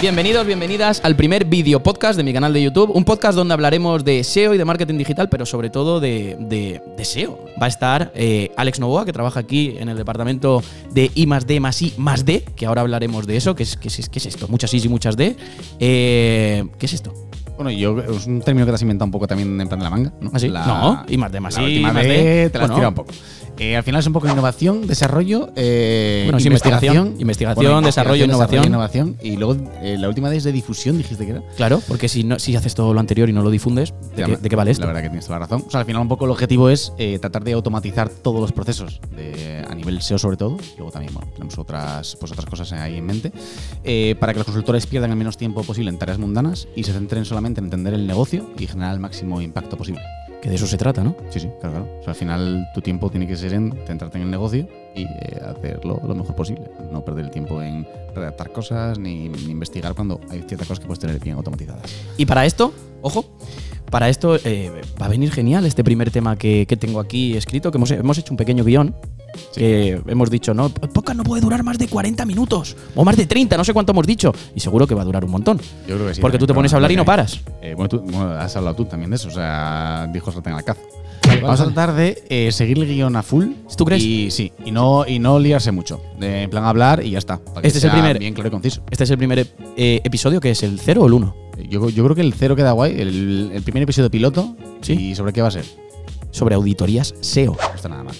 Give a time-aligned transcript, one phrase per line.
[0.00, 2.90] Bienvenidos, bienvenidas al primer vídeo podcast de mi canal de YouTube.
[2.94, 6.82] Un podcast donde hablaremos de SEO y de marketing digital, pero sobre todo de, de-
[6.96, 7.38] de SEO.
[7.60, 10.62] Va a estar eh, Alex Novoa, que trabaja aquí en el departamento
[10.92, 13.54] de I más D más I más D, que ahora hablaremos de eso.
[13.56, 14.46] ¿Qué es, qué es, es esto?
[14.48, 15.34] Muchas I y muchas D.
[15.80, 17.14] Eh, ¿Qué es esto?
[17.56, 19.84] Bueno, yo es un término que te has inventado un poco también en plan de
[19.84, 20.30] la manga, ¿no?
[20.34, 20.48] ¿Ah, sí?
[20.48, 22.50] La- No, I más D más la I, última más D D.
[22.50, 22.74] te la has Bueno.
[22.74, 23.12] tirado un poco.
[23.58, 28.64] Eh, al final es un poco innovación, desarrollo, eh, Bueno, sí, investigación, investigación, desarrollo, innovación.
[28.66, 29.16] innovación.
[29.22, 31.42] Y luego eh, la última es de difusión, dijiste que era.
[31.56, 34.36] Claro, porque si, no, si haces todo lo anterior y no lo difundes, ¿de, qué,
[34.36, 34.82] de qué vale esto?
[34.82, 35.64] La verdad que tienes toda la razón.
[35.66, 38.52] O sea, al final un poco el objetivo es eh, tratar de automatizar todos los
[38.52, 40.58] procesos de- a nivel SEO sobre todo.
[40.76, 43.32] Luego también, bueno, tenemos otras, pues otras cosas ahí en mente.
[43.84, 46.92] eh, para que los consultores pierdan el menos tiempo posible en tareas mundanas y se
[46.92, 50.00] centren solamente en entender el negocio y generar el máximo impacto posible.
[50.40, 51.16] Que de eso se trata, ¿no?
[51.30, 51.98] Sí, sí, claro, claro.
[52.00, 55.02] O sea, al final tu tiempo tiene que ser en centrarte en el negocio y
[55.02, 56.70] eh, hacerlo lo mejor posible.
[56.92, 60.86] No perder el tiempo en redactar cosas ni, ni investigar cuando hay ciertas cosas que
[60.86, 61.82] puedes tener bien automatizadas.
[62.16, 63.24] Y para esto, ojo,
[63.90, 64.70] para esto eh,
[65.00, 68.18] va a venir genial este primer tema que, que tengo aquí escrito, que hemos, hemos
[68.18, 68.94] hecho un pequeño guion.
[69.54, 73.16] Que hemos dicho, no, el podcast no puede durar más de 40 minutos o más
[73.16, 74.32] de 30, no sé cuánto hemos dicho.
[74.54, 75.58] Y seguro que va a durar un montón.
[75.88, 76.20] Yo creo que sí.
[76.20, 77.40] Porque tú te pones a hablar y no paras.
[77.62, 80.64] Eh, bueno, tú bueno, has hablado tú también de eso, o sea, dijo salten al
[80.64, 80.80] cazo.
[81.42, 83.46] Vamos a tratar de eh, seguir el guion a full.
[83.76, 84.02] ¿Tú crees?
[84.02, 86.00] Y sí, y no, y no liarse mucho.
[86.20, 87.38] De, en plan hablar y ya está.
[87.38, 88.82] para que Este es el primer- Bien claro y conciso.
[88.90, 89.40] Este es el primer
[89.76, 91.36] eh, episodio, que es el 0 o el 1.
[91.68, 92.92] Yo, yo creo que el cero queda guay.
[93.00, 94.54] El, el primer episodio piloto.
[94.82, 94.92] Sí.
[94.92, 95.64] ¿Y sobre qué va a ser?
[96.30, 97.56] Sobre auditorías SEO.
[97.60, 98.14] No está nada mal.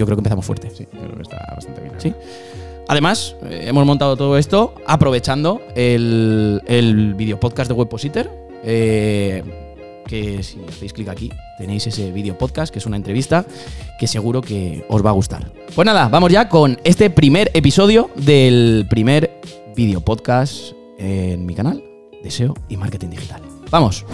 [0.00, 0.70] Yo creo que empezamos fuerte.
[0.74, 1.92] Sí, yo creo que está bastante bien.
[1.98, 2.14] Sí.
[2.88, 8.30] Además, eh, hemos montado todo esto aprovechando el, el video podcast de Webpositor.
[8.64, 9.44] eh,
[10.06, 13.44] que si hacéis clic aquí tenéis ese video podcast, que es una entrevista
[13.98, 15.52] que seguro que os va a gustar.
[15.74, 19.30] Pues nada, vamos ya con este primer episodio del primer
[19.76, 21.84] video podcast en mi canal
[22.24, 23.40] de SEO y marketing digital.
[23.70, 24.04] Vamos.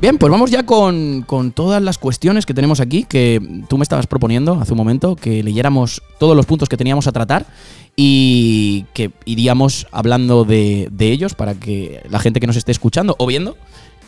[0.00, 3.38] Bien, pues vamos ya con, con todas las cuestiones que tenemos aquí, que
[3.68, 7.12] tú me estabas proponiendo hace un momento, que leyéramos todos los puntos que teníamos a
[7.12, 7.44] tratar
[7.96, 13.14] y que iríamos hablando de, de ellos para que la gente que nos esté escuchando
[13.18, 13.58] o viendo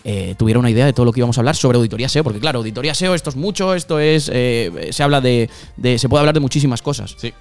[0.04, 2.41] eh, tuviera una idea de todo lo que íbamos a hablar sobre auditoría SEO, porque
[2.41, 6.20] claro, auditoría SEO esto es mucho, esto es, eh, se habla de, de- se puede
[6.20, 7.14] hablar de muchísimas cosas.
[7.19, 7.34] Sí.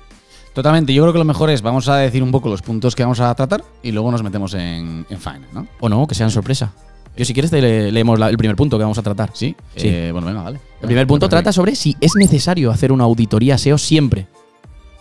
[0.53, 0.93] Totalmente.
[0.93, 3.21] Yo creo que lo mejor es, vamos a decir un poco los puntos que vamos
[3.21, 5.67] a tratar y luego nos metemos en, en faena, ¿no?
[5.79, 6.73] O no, que sean sorpresa.
[7.17, 9.31] Yo si quieres te le- leemos la- el primer punto que vamos a tratar.
[9.33, 9.55] Sí.
[9.75, 9.87] Sí.
[9.89, 10.59] Eh, bueno, venga, vale.
[10.81, 14.27] El primer punto trata sobre si es necesario hacer una auditoría SEO siempre.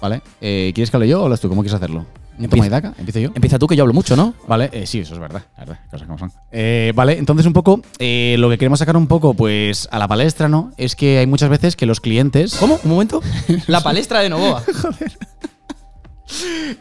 [0.03, 0.23] Vale.
[0.41, 1.49] Eh, ¿Quieres que hable yo o hablas tú?
[1.49, 2.05] ¿Cómo quieres hacerlo?
[2.39, 2.57] Empieza.
[2.57, 2.95] Toma y daca.
[2.99, 3.31] Empiezo yo.
[3.35, 4.33] Empieza tú que yo hablo mucho, ¿no?
[4.49, 6.33] Vale, eh, sí, eso es verdad, la verdad, cosas como son.
[6.51, 10.09] Eh, vale, entonces un poco, eh, lo que queremos sacar un poco, pues, a la
[10.09, 10.73] palestra, ¿no?
[10.79, 12.55] Es que hay muchas veces que los clientes...
[12.59, 12.79] ¿Cómo?
[12.83, 13.21] Un momento.
[13.67, 14.63] La palestra de Novoa.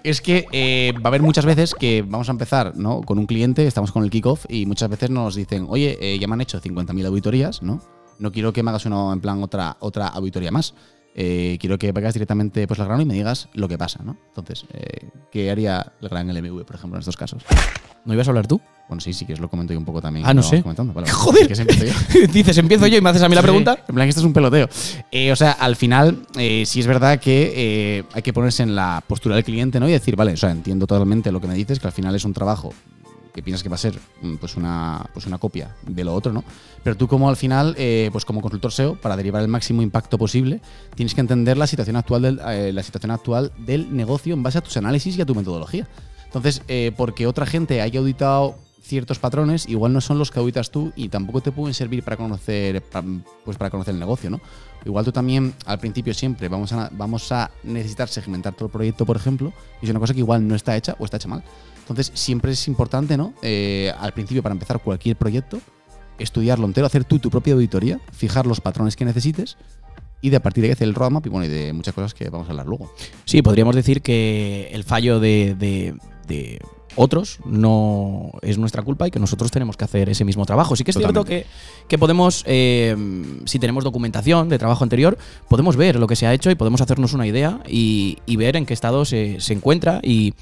[0.04, 3.02] Es que eh, va a haber muchas veces que vamos a empezar, ¿no?
[3.02, 6.28] Con un cliente, estamos con el kickoff y muchas veces nos dicen, oye, eh, ya
[6.28, 7.82] me han hecho 50.000 auditorías, ¿no?
[8.20, 10.74] No quiero que me hagas una, en plan, otra, otra auditoría más.
[11.16, 14.18] Eh, quiero que vayas directamente pues, al grano y me digas lo que pasa, ¿no?
[14.28, 14.66] Entonces,
[15.32, 17.44] ¿qué haría el gran LMV, por ejemplo, en estos casos?
[18.06, 18.62] ¿No ibas a hablar tú?
[18.90, 20.26] Bueno, sí, sí, que os lo comento yo un poco también.
[20.28, 20.62] Ah, no sé.
[20.62, 20.94] comentando.
[20.94, 21.14] Vale, vale.
[21.14, 21.44] Joder.
[21.44, 22.28] Sí, que se empiezo yo.
[22.34, 23.86] Dices, empiezo yo y me haces a mí la pregunta.
[23.88, 24.68] En plan, esto es un peloteo.
[25.12, 28.76] Eh, o sea, al final, eh, sí es verdad que eh, hay que ponerse en
[28.76, 29.88] la postura del cliente, ¿no?
[29.88, 32.26] Y decir, vale, o sea, entiendo totalmente lo que me dices, que al final es
[32.26, 32.74] un trabajo
[33.34, 36.34] que piensas que va a ser mm, pues una, pues una copia de lo otro,
[36.34, 36.44] ¿no?
[36.84, 40.18] Pero tú como al final, eh, pues como consultor SEO, para derivar el máximo impacto
[40.18, 40.62] posible,
[40.96, 44.58] tienes que entender la situación actual del, eh, la situación actual del negocio en base
[44.58, 45.88] a tus análisis y a tu metodología.
[46.26, 50.72] Entonces, eh, porque otra gente haya auditado ciertos patrones, igual no son los que auditas
[50.72, 52.84] tú y tampoco te pueden servir para conocer,
[53.44, 54.42] pues para conocer el negocio, ¿no?
[54.86, 59.06] Igual tú también, al principio siempre, vamos a, vamos a necesitar segmentar todo el proyecto,
[59.06, 61.44] por ejemplo, y es una cosa que igual no está hecha o está hecha mal.
[61.82, 63.34] Entonces, siempre es importante, ¿no?
[63.42, 65.60] Eh, al principio, para empezar cualquier proyecto,
[66.18, 69.58] estudiarlo entero, hacer tú tu propia auditoría, fijar los patrones que necesites
[70.22, 72.14] y de a partir de ahí hacer el roadmap y bueno, y de muchas cosas
[72.14, 72.94] que vamos a hablar luego.
[73.26, 75.56] Sí, podríamos decir que el fallo de
[76.96, 80.76] otros no es nuestra culpa y que nosotros tenemos que hacer ese mismo trabajo.
[80.76, 81.46] Sí que es cierto que,
[81.88, 82.96] que podemos, eh,
[83.46, 86.82] si tenemos documentación de trabajo anterior, podemos ver lo que se ha hecho y podemos
[86.82, 90.34] hacernos una idea y, y ver en qué estado se, se encuentra y,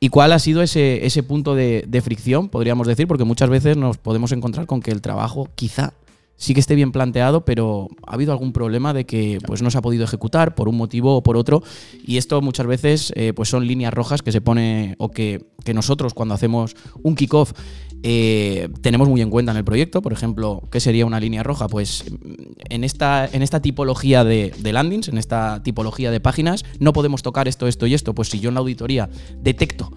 [0.00, 3.76] y cuál ha sido ese, ese punto de, de fricción, podríamos decir, porque muchas veces
[3.76, 5.94] nos podemos encontrar con que el trabajo quizá
[6.36, 9.78] sí que esté bien planteado, pero ha habido algún problema de que pues, no se
[9.78, 11.62] ha podido ejecutar por un motivo o por otro.
[12.04, 15.74] Y esto muchas veces eh, pues son líneas rojas que se pone o que, que
[15.74, 17.52] nosotros cuando hacemos un kickoff
[18.02, 20.02] eh, tenemos muy en cuenta en el proyecto.
[20.02, 21.68] Por ejemplo, ¿qué sería una línea roja?
[21.68, 22.04] Pues
[22.68, 27.22] en esta, en esta tipología de, de landings, en esta tipología de páginas, no podemos
[27.22, 28.14] tocar esto, esto y esto.
[28.14, 29.08] Pues si yo en la auditoría
[29.38, 29.90] detecto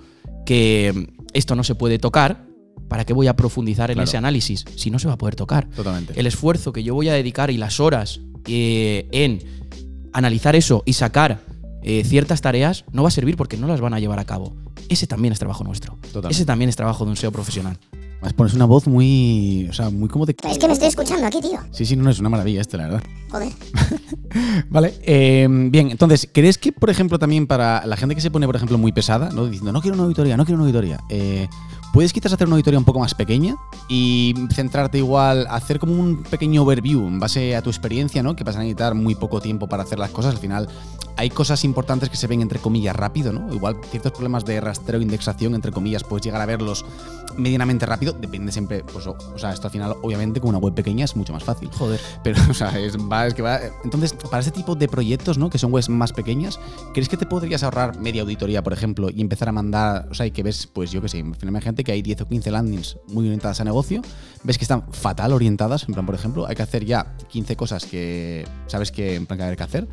[0.45, 2.47] que esto no se puede tocar,
[2.87, 4.07] ¿para qué voy a profundizar en Claro.
[4.07, 5.67] ese análisis si no se va a poder tocar?
[5.69, 6.19] Totalmente.
[6.19, 9.39] El esfuerzo que yo voy a dedicar y las horas eh, en
[10.13, 11.41] analizar eso y sacar
[11.83, 14.55] eh, ciertas tareas no va a servir porque no las van a llevar a cabo.
[14.89, 15.97] Ese también es trabajo nuestro.
[16.01, 16.33] Totalmente.
[16.33, 17.77] Ese también es trabajo de un SEO profesional.
[18.19, 19.67] Además, pones una voz muy.
[19.69, 20.35] O sea, muy como de.
[20.49, 21.59] Es que me estoy escuchando aquí, tío.
[21.71, 23.03] Sí, sí, no, no, es una maravilla esto, la verdad.
[23.29, 23.49] Joder.
[24.69, 28.45] Vale, eh, bien, entonces, ¿crees que, por ejemplo, también para la gente que se pone,
[28.47, 29.45] por ejemplo, muy pesada, ¿no?
[29.45, 31.47] diciendo, no quiero una auditoría, no quiero una auditoría, eh,
[31.93, 33.55] ¿puedes quizás hacer una auditoría un poco más pequeña
[33.87, 38.35] y centrarte igual, hacer como un pequeño overview en base a tu experiencia, ¿no?
[38.35, 40.67] Que vas a necesitar muy poco tiempo para hacer las cosas, al final
[41.17, 43.51] hay cosas importantes que se ven, entre comillas, rápido, ¿no?
[43.51, 46.85] Igual ciertos problemas de rastreo, indexación, entre comillas, puedes llegar a verlos
[47.37, 50.73] medianamente rápido, depende siempre, pues, o, o sea, esto al final, obviamente, con una web
[50.73, 51.69] pequeña es mucho más fácil.
[51.71, 51.99] Joder.
[52.23, 53.59] Pero, o sea, es, va, es que va.
[53.83, 55.49] Entonces, para este tipo de proyectos, ¿no?
[55.49, 56.59] Que son webs más pequeñas,
[56.93, 60.25] ¿crees que te podrías ahorrar media auditoría, por ejemplo, y empezar a mandar, o sea,
[60.25, 63.25] y que ves, pues yo que sé, finalmente que hay 10 o 15 landings muy
[63.25, 64.01] orientadas a negocio,
[64.43, 67.85] ves que están fatal orientadas, en plan, por ejemplo, hay que hacer ya 15 cosas
[67.85, 69.87] que sabes que en plan que hay que hacer.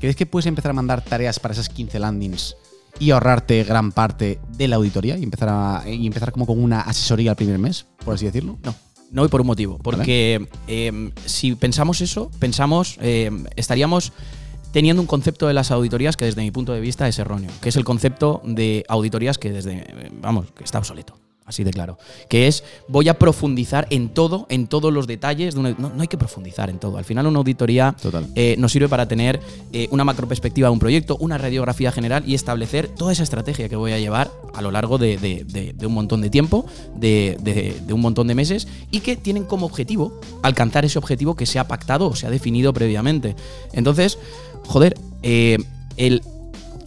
[0.00, 2.56] ¿Crees que puedes empezar a mandar tareas para esas 15 landings
[2.98, 6.80] y ahorrarte gran parte de la auditoría y empezar a y empezar como con una
[6.80, 8.58] asesoría al primer mes, por así decirlo?
[8.62, 8.74] No.
[9.10, 9.78] No voy por un motivo.
[9.78, 14.12] Porque eh, si pensamos eso, pensamos, eh, estaríamos
[14.72, 17.68] teniendo un concepto de las auditorías que desde mi punto de vista es erróneo, que
[17.68, 21.21] es el concepto de auditorías que desde, eh, vamos, que está obsoleto.
[21.44, 21.98] Así de claro.
[22.28, 25.54] Que es, voy a profundizar en todo, en todos los detalles.
[25.54, 26.96] De una- no, no hay que profundizar en todo.
[26.98, 27.94] Al final, una auditoría
[28.36, 29.40] eh, nos sirve para tener
[29.72, 33.68] eh, una macro perspectiva de un proyecto, una radiografía general y establecer toda esa estrategia
[33.68, 36.64] que voy a llevar a lo largo de, de- de- de un montón de tiempo,
[36.94, 41.58] de un montón de meses y que tienen como objetivo alcanzar ese objetivo que se
[41.58, 43.34] ha pactado o se ha definido previamente.
[43.72, 44.18] Entonces,
[44.66, 45.58] joder, eh,
[45.96, 46.22] el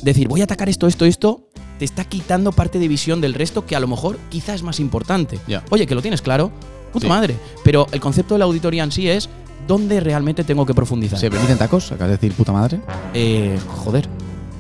[0.02, 1.45] decir voy a atacar esto, esto, esto,
[1.80, 4.80] te está quitando parte de visión del resto que a lo mejor quizás es más
[4.80, 5.40] importante.
[5.70, 6.52] Oye, que lo tienes claro,
[6.94, 7.10] puta Sí.
[7.10, 7.36] madre.
[7.64, 9.30] Pero el concepto de la auditoría en sí es
[9.68, 11.20] dónde realmente tengo que profundizar.
[11.20, 11.92] ¿Se permiten tacos?
[11.92, 12.80] Acabas de decir puta madre.
[13.14, 14.08] Eh, joder.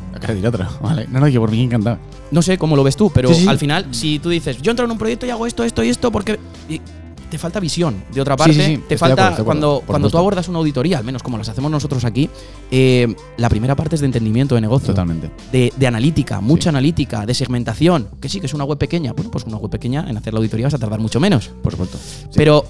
[0.10, 0.70] Acabas de decir otra.
[0.82, 1.08] Vale.
[1.10, 1.98] No, no, que por mí encantado.
[2.32, 3.48] No sé cómo lo ves tú, pero Sí, sí.
[3.48, 5.90] al final, si tú dices, yo entro en un proyecto y hago esto, esto y
[5.90, 6.82] esto, porque y
[7.30, 8.04] te falta visión.
[8.14, 10.18] De otra Sí, parte, sí, sí, te estoy de falta acuerdo, acuerdo, cuando, cuando tú
[10.18, 12.30] abordas una auditoría, al menos como las hacemos nosotros aquí,
[12.72, 14.88] eh, la primera parte es de entendimiento de negocio.
[14.88, 15.30] Totalmente.
[15.52, 16.70] De, de analítica, mucha Sí.
[16.70, 18.08] analítica, de segmentación.
[18.22, 19.14] Que sí, que es una web pequeña.
[19.14, 21.50] Bueno, pues una web pequeña en hacer la auditoría vas a tardar mucho menos.
[21.62, 21.98] Por supuesto.
[22.36, 22.66] Pero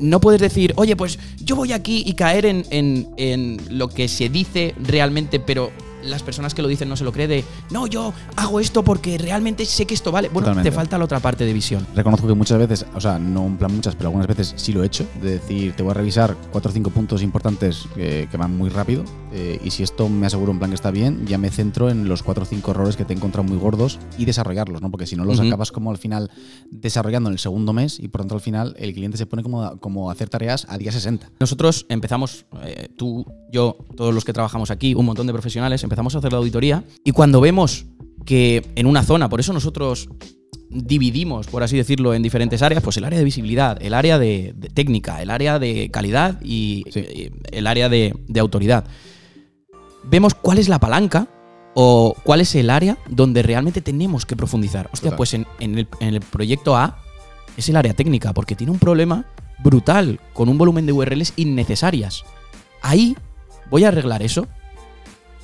[0.00, 4.06] no puedes decir, oye, pues yo voy aquí y caer en, en- en lo que
[4.08, 5.70] se dice realmente, pero
[6.08, 9.18] las personas que lo dicen no se lo creen de, no, yo hago esto porque
[9.18, 10.28] realmente sé que esto vale.
[10.28, 10.70] Bueno, Totalmente.
[10.70, 11.86] te falta la otra parte de visión.
[11.94, 14.82] Reconozco que muchas veces, o sea, no en plan muchas, pero algunas veces sí lo
[14.82, 15.06] he hecho.
[15.22, 18.70] De decir, te voy a revisar cuatro o cinco puntos importantes que, que van muy
[18.70, 19.04] rápido.
[19.32, 22.08] eh, y si esto me aseguro en plan que está bien, ya me centro en
[22.08, 24.90] los cuatro o cinco errores que te he encontrado muy gordos y desarrollarlos, ¿no?
[24.90, 26.30] Porque si no los acabas como al final
[26.70, 29.78] desarrollando en el segundo mes y por tanto al final el cliente se pone como,
[29.78, 31.30] como a hacer tareas a día 60.
[31.40, 35.97] Nosotros empezamos, eh, tú, yo, todos los que trabajamos aquí, un montón de profesionales, empezamos
[36.14, 37.86] a hacer la auditoría y cuando vemos
[38.24, 40.08] que en una zona, por eso nosotros
[40.70, 44.52] dividimos, por así decirlo, en diferentes áreas, pues el área de visibilidad, el área de,
[44.56, 47.00] de técnica, el área de calidad y Sí.
[47.00, 48.84] eh, el área de, de autoridad.
[50.04, 51.28] Vemos cuál es la palanca
[51.74, 54.88] o cuál es el área donde realmente tenemos que profundizar.
[54.92, 55.16] Hostia, Total.
[55.16, 56.98] pues en, en el, en el proyecto A
[57.56, 59.24] es el área técnica, porque tiene un problema
[59.62, 62.24] brutal con un volumen de URLs innecesarias.
[62.82, 63.16] Ahí
[63.70, 64.46] voy a arreglar eso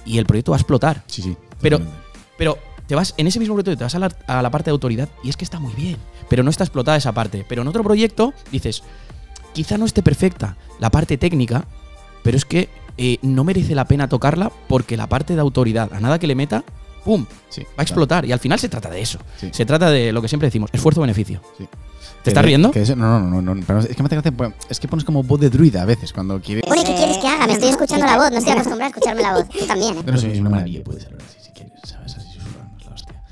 [0.04, 1.04] y el proyecto va a explotar.
[1.06, 1.37] Sí, sí.
[1.61, 1.80] Pero-.
[2.37, 4.73] Pero te vas, en ese mismo proyecto te vas a la, a la parte de
[4.73, 5.96] autoridad y es que está muy bien,
[6.28, 7.44] pero no está explotada esa parte.
[7.49, 8.82] Pero en otro proyecto dices,
[9.52, 11.64] quizá no esté perfecta la parte técnica,
[12.23, 16.00] pero es que eh, no merece la pena tocarla porque la parte de autoridad, a
[16.00, 16.64] nada que le meta,
[17.04, 17.25] ¡pum!
[17.49, 18.25] Sí, Va a explotar.
[18.25, 19.18] Y al final se trata de eso.
[19.38, 19.50] Sí.
[19.52, 21.40] Se trata de lo que siempre decimos, esfuerzo-beneficio.
[21.58, 21.68] Sí.
[22.23, 22.70] ¿Te estás riendo?
[22.70, 24.88] que eso- no, no, no, no, pero es que me hace gracia, pues, es que
[24.88, 26.64] pones como voz de druida a veces cuando quieres.
[26.70, 27.46] Oye, ¿qué quieres que haga?
[27.46, 29.49] Me estoy escuchando la voz, no estoy acostumbrada a escucharme la voz.
[29.49, 30.02] Tú también, ¿eh?
[30.06, 32.16] No sé, es una maravilla, puede ser así si quieres, ¿sabes?
[32.16, 32.38] Así
[32.87, 33.23] la hostia.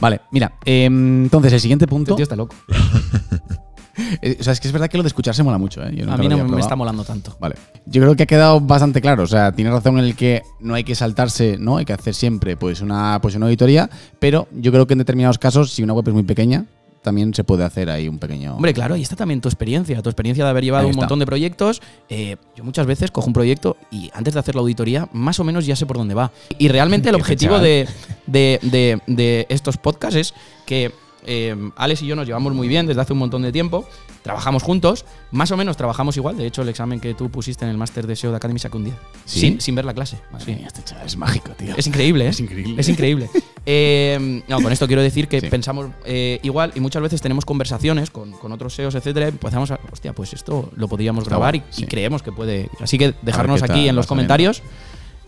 [0.00, 2.12] Vale, mira, em, entonces el siguiente punto.
[2.12, 2.56] El tío está loco.
[4.22, 5.90] eh, o sea, es que es verdad que lo de escucharse mola mucho, ¿eh?
[5.94, 7.36] Yo A mí no me está molando tanto.
[7.40, 7.54] Vale.
[7.86, 9.22] Yo creo que ha quedado bastante claro.
[9.24, 11.76] O sea, tienes razón en el que no hay que saltarse, ¿no?
[11.78, 13.88] Hay que hacer siempre pues una, pues una auditoría.
[14.18, 16.64] Pero yo creo que en determinados casos, si una web es muy pequeña,
[17.02, 18.54] también se puede hacer ahí un pequeño.
[18.56, 21.24] Hombre, claro, ahí está también tu experiencia, tu experiencia de haber llevado un montón de
[21.24, 21.80] proyectos.
[22.10, 25.44] Eh, yo muchas veces cojo un proyecto y antes de hacer la auditoría, más o
[25.44, 26.30] menos ya sé por dónde va.
[26.58, 27.88] Y realmente el objetivo de-
[28.26, 30.34] de- de estos podcasts es
[30.66, 30.92] que
[31.26, 33.86] eh, Alex y yo nos llevamos muy bien desde hace un montón de tiempo,
[34.22, 36.36] trabajamos juntos, más o menos trabajamos igual.
[36.36, 38.76] De hecho, el examen que tú pusiste en el máster de SEO de Academy saqué
[38.76, 38.96] un 10.
[39.24, 39.40] ¿Sí?
[39.40, 40.18] Sin, sin ver la clase.
[40.32, 40.54] Madre Sí.
[40.54, 41.74] mía, este chaval es mágico, tío.
[41.76, 42.28] Es increíble, ¿eh?
[42.30, 42.74] Es increíble.
[42.80, 43.30] Es increíble.
[43.66, 45.48] Eh, no, con esto quiero decir que Sí.
[45.48, 49.70] pensamos eh, igual y muchas veces tenemos conversaciones con, con otros SEOs, etcétera, y empezamos
[49.70, 52.70] a, hostia, pues esto lo podríamos Está grabar y, creemos que puede.
[52.80, 54.62] Así que dejarnos aquí en los comentarios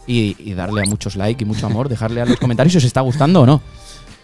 [0.06, 2.84] y, y darle a muchos like y mucho amor, dejarle a los comentarios si os
[2.84, 3.60] está gustando o no.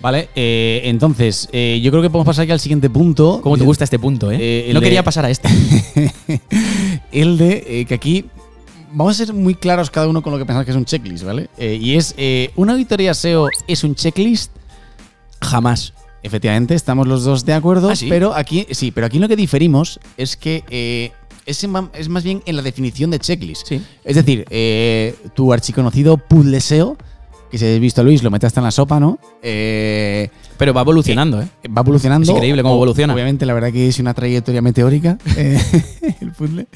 [0.01, 3.41] Vale, eh, entonces, eh, yo creo que podemos pasar aquí al siguiente punto.
[3.43, 4.39] ¿Cómo te gusta este punto, eh?
[4.41, 5.49] Eh, no de- quería pasar a este.
[7.13, 8.25] el de eh, que aquí
[8.93, 11.25] vamos a ser muy claros cada uno con lo que pensamos que es un checklist,
[11.25, 11.49] ¿vale?
[11.59, 12.15] Y es,
[12.57, 14.53] ¿una auditoría SEO es un checklist?
[15.43, 15.93] Jamás.
[16.23, 18.07] Efectivamente, estamos los dos de acuerdo, ¿Ah, sí?
[18.09, 21.13] pero aquí sí, pero aquí lo que diferimos es que
[21.47, 21.65] es,
[21.95, 23.67] es más bien en la definición de checklist.
[23.69, 23.81] Sí.
[24.05, 26.97] Es decir, eh, tu archiconocido puzzle SEO,
[27.51, 29.19] que si habéis visto a Luis, lo mete hasta en la sopa, ¿no?
[29.43, 31.49] Eh, Pero va evolucionando, ¿eh?
[31.77, 32.25] va evolucionando.
[32.25, 33.15] Es increíble cómo evoluciona.
[33.15, 35.59] Obviamente, la verdad que es una trayectoria meteórica eh,
[36.21, 36.67] el puzzle.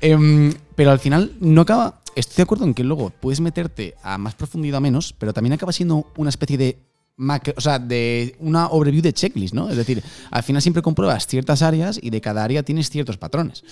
[0.00, 2.00] Em, pero al final no acaba.
[2.14, 5.54] Estoy de acuerdo en que luego puedes meterte a más profundidad a menos, pero también
[5.54, 6.78] acaba siendo una especie de
[7.16, 9.70] macro- o sea, de una overview de checklist, ¿no?
[9.70, 13.64] Es decir, al final siempre compruebas ciertas áreas y de cada área tienes ciertos patrones.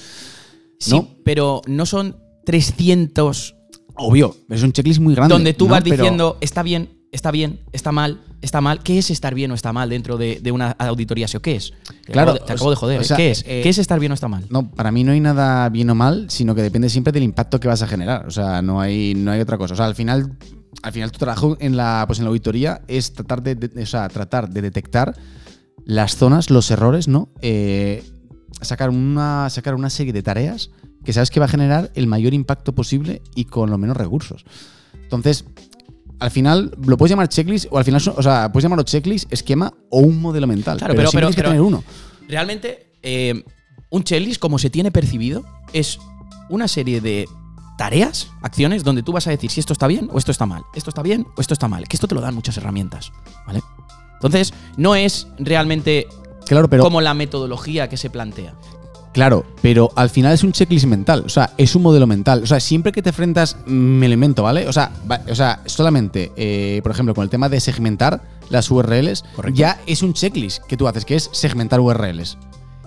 [0.78, 2.16] Sí, pero no son
[2.47, 3.57] 300
[4.00, 5.33] Obvio, es un checklist muy grande.
[5.35, 5.73] donde tú ¿no?
[5.73, 8.83] vas Pero- diciendo está bien, está bien, está mal, está mal.
[8.83, 11.40] ¿Qué es estar bien o está mal dentro de, de una auditoría SEO?
[11.42, 11.73] ¿Qué es?
[12.07, 12.99] Te Claro, acabo de- te acabo de joder.
[12.99, 13.04] o ¿eh?
[13.04, 13.40] sea, ¿Qué es?
[13.47, 14.45] eh, ¿Qué es estar bien o está mal?
[14.50, 17.59] No, para mí no hay nada bien o mal, sino que depende siempre del impacto
[17.61, 18.26] que vas a generar.
[18.26, 19.75] O sea, no hay, no hay otra cosa.
[19.75, 20.37] O sea, al final,
[20.83, 23.87] al final tu trabajo en la, pues en la auditoría es tratar de, de- o
[23.87, 25.14] sea, tratar de detectar
[25.85, 27.28] las zonas, los errores, ¿no?
[27.42, 28.04] Eh,
[28.61, 30.71] sacar, una, sacar una serie de tareas
[31.04, 34.45] que sabes que va a generar el mayor impacto posible y con los menos recursos.
[34.95, 35.45] Entonces,
[36.19, 39.73] al final lo puedes llamar checklist o al final, o sea, puedes llamarlo checklist, esquema
[39.88, 40.78] o un modelo mental.
[40.78, 42.28] Claro, pero, pero- siempre pero- tienes que pero- tener uno.
[42.28, 43.42] Realmente, eh,
[43.90, 45.99] un checklist, como se tiene percibido, es
[46.49, 47.26] una serie de
[47.78, 50.62] tareas, acciones, donde tú vas a decir si esto está bien o esto está mal.
[50.75, 51.88] Esto está bien o esto está mal.
[51.88, 53.11] Que esto te lo dan muchas herramientas,
[53.47, 53.62] ¿vale?
[54.14, 56.07] Entonces, no es realmente
[56.47, 58.54] Claro, pero como la metodología que se plantea.
[59.12, 62.42] Claro, pero al final es un checklist mental, o sea, es un modelo mental.
[62.44, 64.68] O sea, siempre que te enfrentas, me elemento, ¿vale?
[64.68, 68.70] O sea, va- o sea solamente, eh, por ejemplo, con el tema de segmentar las
[68.70, 69.58] URLs, Correcto.
[69.58, 72.38] ya es un checklist que tú haces, que es segmentar URLs.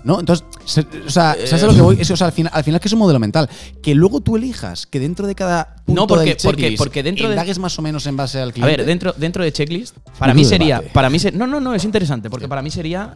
[0.05, 0.19] ¿No?
[0.19, 1.97] Entonces, se- o sea, ¿sabes a lo que voy?
[1.97, 3.49] Es, o sea, al final, al final que es un modelo mental.
[3.81, 7.03] Que luego tú elijas que dentro de cada punto No, porque- del porque- checklist porque
[7.03, 8.75] dentro de- indagues más o menos en base al A cliente.
[8.77, 10.75] ver, dentro, dentro de checklist, para mí sería.
[10.79, 10.93] debate.
[10.93, 13.13] Para mí se- no, no, no, es interesante, porque para mí sería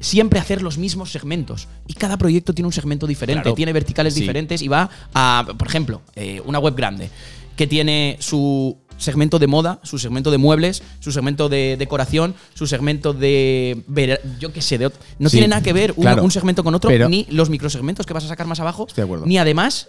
[0.00, 1.68] siempre hacer los mismos segmentos.
[1.86, 3.54] Y cada proyecto tiene un segmento diferente, Claro.
[3.54, 4.20] tiene verticales Sí.
[4.20, 7.10] diferentes y va a, por ejemplo, eh, una web grande
[7.56, 12.66] que tiene su segmento de moda, su segmento de muebles, su segmento de decoración, su
[12.66, 16.02] segmento de ver- yo qué sé, de ot- no Sí, tiene nada que ver un,
[16.02, 16.22] claro.
[16.22, 18.86] un segmento con otro, Pero- ni los microsegmentos que vas a sacar más abajo,
[19.24, 19.88] ni además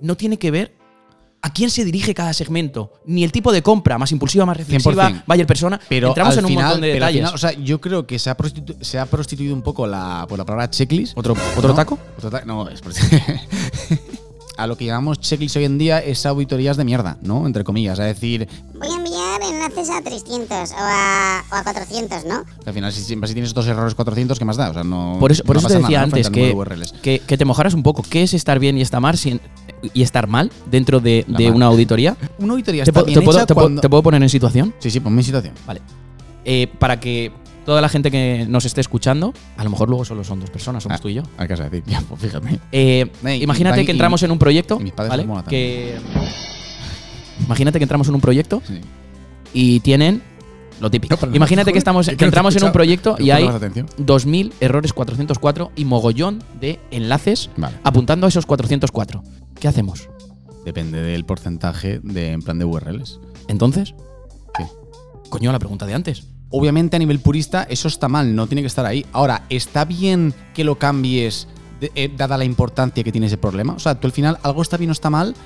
[0.00, 0.72] no tiene que ver
[1.44, 5.08] a quién se dirige cada segmento, ni el tipo de compra, más impulsiva, más reflexiva,
[5.10, 5.24] 100%.
[5.26, 5.80] buyer persona.
[5.88, 7.18] Pero Entramos al en un final- montón de detalles.
[7.20, 10.24] final, o sea, yo creo que se ha, prostitu- se ha prostituido un poco la,
[10.28, 11.18] por la palabra checklist.
[11.18, 11.74] ¿Otro, otro ¿no?
[11.74, 11.98] taco?
[12.16, 12.80] Otro ta- no, es
[14.56, 17.46] a lo que llamamos checklist hoy en día es auditorías de mierda, ¿no?
[17.46, 17.98] Entre comillas.
[17.98, 18.46] Es decir,
[18.78, 22.44] Voy a enviar enlaces a 300 o a, o a 400, ¿no?
[22.44, 24.70] que al final, si siempre si tienes estos errores 400, ¿qué más da?
[24.70, 25.16] O sea, no.
[25.18, 26.16] Por eso, por no eso te pasa decía nada, ¿no?
[26.16, 28.04] antes que, que, que te mojaras un poco.
[28.08, 29.40] ¿Qué es estar bien y estar mal sin-
[29.94, 31.24] y estar mal dentro de,
[31.54, 32.16] una auditoría?
[32.38, 34.22] Una auditoría ¿Te, está puedo- bien te puedo, hecha te puedo- cuando- te puedo poner
[34.22, 34.74] en situación?
[34.78, 35.54] Sí, sí, ponme en situación.
[35.66, 35.80] Vale.
[36.44, 37.32] Eh, para que
[37.64, 40.82] toda la gente que nos esté escuchando, a lo mejor luego solo son dos personas,
[40.82, 41.22] somos Ah, tú y yo.
[41.38, 42.58] Hay que decir, ya, pues fíjate.
[42.72, 43.10] Eh,
[43.40, 45.24] imagínate que entramos en un proyecto, mis padres ¿vale?
[45.24, 45.96] son Que
[47.46, 48.80] imagínate que entramos en un proyecto Sí.
[49.52, 50.22] y tienen
[50.80, 51.14] lo típico.
[51.14, 53.44] No, pero no, imagínate joder, que estamos que te entramos en un proyecto y hay
[53.44, 53.86] más atención.
[53.98, 57.76] 2000 errores 404 y mogollón de enlaces Vale.
[57.84, 59.22] apuntando a esos 404.
[59.62, 60.08] ¿Qué hacemos?
[60.64, 63.20] Depende del porcentaje de en plan de URLs.
[63.46, 63.94] Entonces,
[64.58, 64.66] ¿Qué?
[65.28, 66.26] coño, la pregunta de antes.
[66.50, 69.06] Obviamente a nivel purista eso está mal, no tiene que estar ahí.
[69.12, 71.46] Ahora, ¿está bien que lo cambies
[71.80, 73.74] eh, dada la importancia que tiene ese problema?
[73.74, 75.36] O sea, tú al final algo está bien o está mal,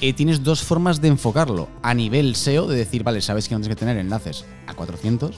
[0.00, 1.68] eh, tienes dos formas de enfocarlo.
[1.82, 5.36] A nivel SEO, de decir, vale, sabes que no tienes que tener enlaces a 400,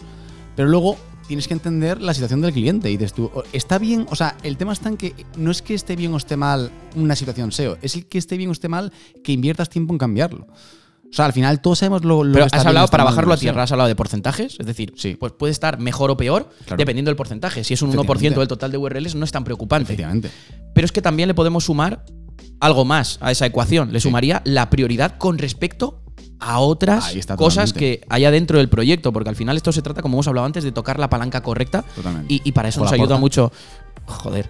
[0.57, 2.91] pero luego tienes que entender la situación del cliente.
[2.91, 5.63] Y dices tú, o- está bien, o sea, el tema está en que no es
[5.63, 8.53] que esté bien o esté mal una situación SEO, es el que esté bien o
[8.53, 10.47] esté mal que inviertas tiempo en cambiarlo.
[10.47, 13.63] O sea, al final todos sabemos lo, lo Pero has hablado, para bajarlo a tierra,
[13.63, 14.57] has hablado de porcentajes.
[14.59, 15.15] Es decir, Sí.
[15.15, 16.77] pues puede estar mejor o peor Claro.
[16.77, 17.63] dependiendo del porcentaje.
[17.63, 18.41] Si es un 1% Efectivamente.
[18.41, 19.93] del total de URLs, no es tan preocupante.
[19.93, 20.31] Efectivamente.
[20.75, 22.05] Pero es que también le podemos sumar
[22.59, 23.93] algo más a esa ecuación.
[23.93, 24.09] Le Sí.
[24.09, 26.03] sumaría la prioridad con respecto
[26.41, 27.05] a otras
[27.37, 27.79] cosas totalmente.
[27.79, 29.13] que haya dentro del proyecto.
[29.13, 31.85] Porque al final esto se trata, como hemos hablado antes, de tocar la palanca correcta.
[32.29, 33.21] Y, y para eso O nos ayuda porta.
[33.21, 33.53] mucho.
[34.07, 34.49] Joder.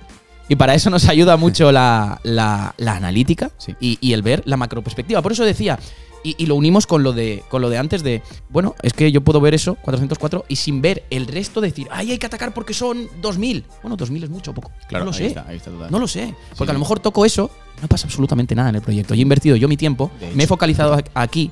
[0.49, 3.75] Y para eso nos ayuda mucho la, la- la analítica Sí.
[3.81, 5.23] y, y el ver la macroperspectiva.
[5.23, 5.79] Por eso decía,
[6.27, 9.13] Y, y lo unimos con lo, de, con lo de antes de, bueno, es que
[9.13, 12.55] yo puedo ver eso, 404, y sin ver el resto decir, ay, hay que atacar
[12.55, 13.65] porque son 2000.
[13.83, 14.71] Bueno, 2000 es mucho o poco.
[14.89, 15.27] Claro, no lo ahí sé.
[15.27, 15.91] está, ahí está total.
[15.91, 16.35] No lo sé.
[16.57, 16.71] Porque Sí.
[16.71, 17.51] a lo mejor toco eso,
[17.83, 19.13] no pasa absolutamente nada en el proyecto.
[19.15, 21.51] Yo he invertido yo mi tiempo, me he focalizado aquí,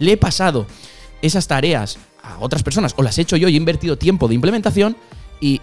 [0.00, 0.66] le he pasado
[1.22, 4.34] esas tareas a otras personas o las he hecho yo y he invertido tiempo de
[4.34, 4.96] implementación
[5.40, 5.60] y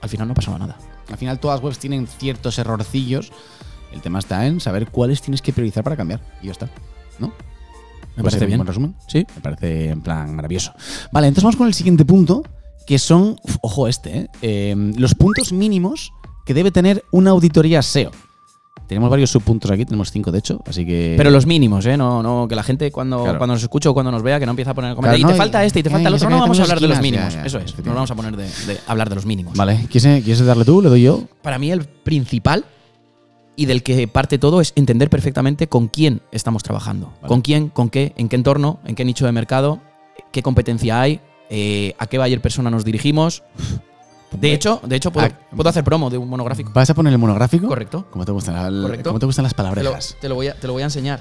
[0.00, 0.76] al final no ha pasado nada.
[1.08, 3.32] Al final todas las webs tienen ciertos errorcillos.
[3.92, 6.20] El tema está en saber cuáles tienes que priorizar para cambiar.
[6.42, 6.68] Y ya está.
[7.18, 7.32] ¿No?
[8.16, 8.58] Me parece un bien.
[8.58, 8.96] buen resumen.
[9.08, 9.26] Sí.
[9.34, 10.72] Me parece en plan maravilloso.
[11.12, 12.42] Vale, entonces vamos con el siguiente punto,
[12.86, 14.28] que son, uf, ojo este, ¿eh?
[14.42, 16.12] Eh, los puntos mínimos
[16.46, 18.10] que debe tener una auditoría SEO.
[18.86, 21.14] Tenemos varios subpuntos aquí, tenemos cinco de hecho, así que...
[21.16, 21.96] Pero los mínimos, ¿eh?
[21.96, 23.38] No, no, que la gente cuando, Claro.
[23.38, 25.20] cuando nos escuche o cuando nos vea que no empieza a poner el comentario.
[25.24, 26.28] Claro, y te no, falta y- este y te falta el otro.
[26.28, 27.34] No vamos a hablar de los esquinas, mínimos.
[27.34, 27.64] ya, ya, Eso es.
[27.72, 27.94] Efectivamente.
[27.94, 29.56] vamos a poner de, de hablar de los mínimos.
[29.56, 30.82] Vale, ¿quieres, ¿quieres darle tú?
[30.82, 31.22] ¿Le doy yo?
[31.42, 32.66] Para mí el principal
[33.56, 37.06] y del que parte todo es entender perfectamente con quién estamos trabajando.
[37.22, 37.28] Vale.
[37.28, 39.80] Con quién, con qué, en qué entorno, en qué nicho de mercado,
[40.30, 43.42] qué competencia hay, eh, a qué buyer persona nos dirigimos.
[44.38, 46.70] De hecho, de hecho puedo, Ah, puedo hacer promo de un monográfico.
[46.74, 47.66] ¿Vas a poner el monográfico?
[47.68, 48.06] Correcto.
[48.10, 49.10] ¿Cómo te gustan, Correcto.
[49.10, 50.16] ¿cómo te gustan las Te lo, palabras?
[50.20, 51.20] te lo voy a, te lo voy a enseñar.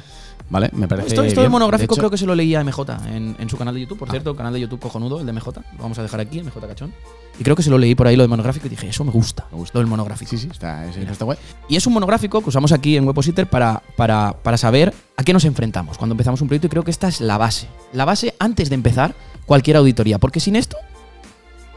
[0.49, 2.63] Vale, me parece Esto, esto del monográfico De hecho- creo que se lo leía a
[2.63, 4.11] MJ en, en su canal de YouTube, por Ah.
[4.11, 5.61] cierto, canal de YouTube cojonudo, el de MJ.
[5.77, 6.93] Lo vamos a dejar aquí, MJ Cachón.
[7.39, 9.11] Y creo que se lo leí por ahí lo del monográfico y dije, eso me
[9.11, 9.71] gusta, Me gusta.
[9.75, 10.29] lo del monográfico.
[10.29, 11.37] Sí, sí, está, es- está guay.
[11.69, 15.31] Y es un monográfico que usamos aquí en Webpositor para, para, para saber a qué
[15.33, 17.67] nos enfrentamos cuando empezamos un proyecto y creo que esta es la base.
[17.93, 19.15] La base antes de empezar
[19.45, 20.77] cualquier auditoría, porque sin esto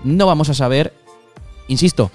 [0.05, 0.93] no vamos a saber,
[1.69, 2.11] insisto,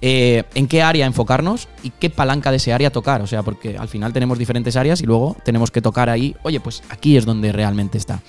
[0.00, 3.22] eh, en qué área enfocarnos y qué palanca de ese área tocar.
[3.22, 6.60] O sea, porque al final tenemos diferentes áreas y luego tenemos que tocar ahí, oye,
[6.60, 8.20] pues aquí es donde realmente está.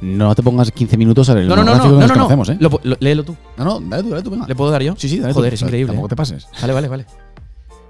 [0.00, 2.06] No te pongas 15 minutos a ver el No, no, no, que no, nos no,
[2.06, 2.14] no.
[2.14, 2.56] conocemos, ¿eh?
[2.60, 3.34] Lo pu- lo- léelo tú.
[3.56, 4.46] No, no, dale tú, dale tú, venga.
[4.46, 4.94] ¿Le puedo dar yo?
[4.96, 5.40] Sí, sí, dale tú.
[5.40, 5.88] Joder, es increíble.
[5.88, 6.10] Tampoco ¿eh?
[6.10, 6.46] te pases.
[6.60, 7.06] Vale, vale, vale.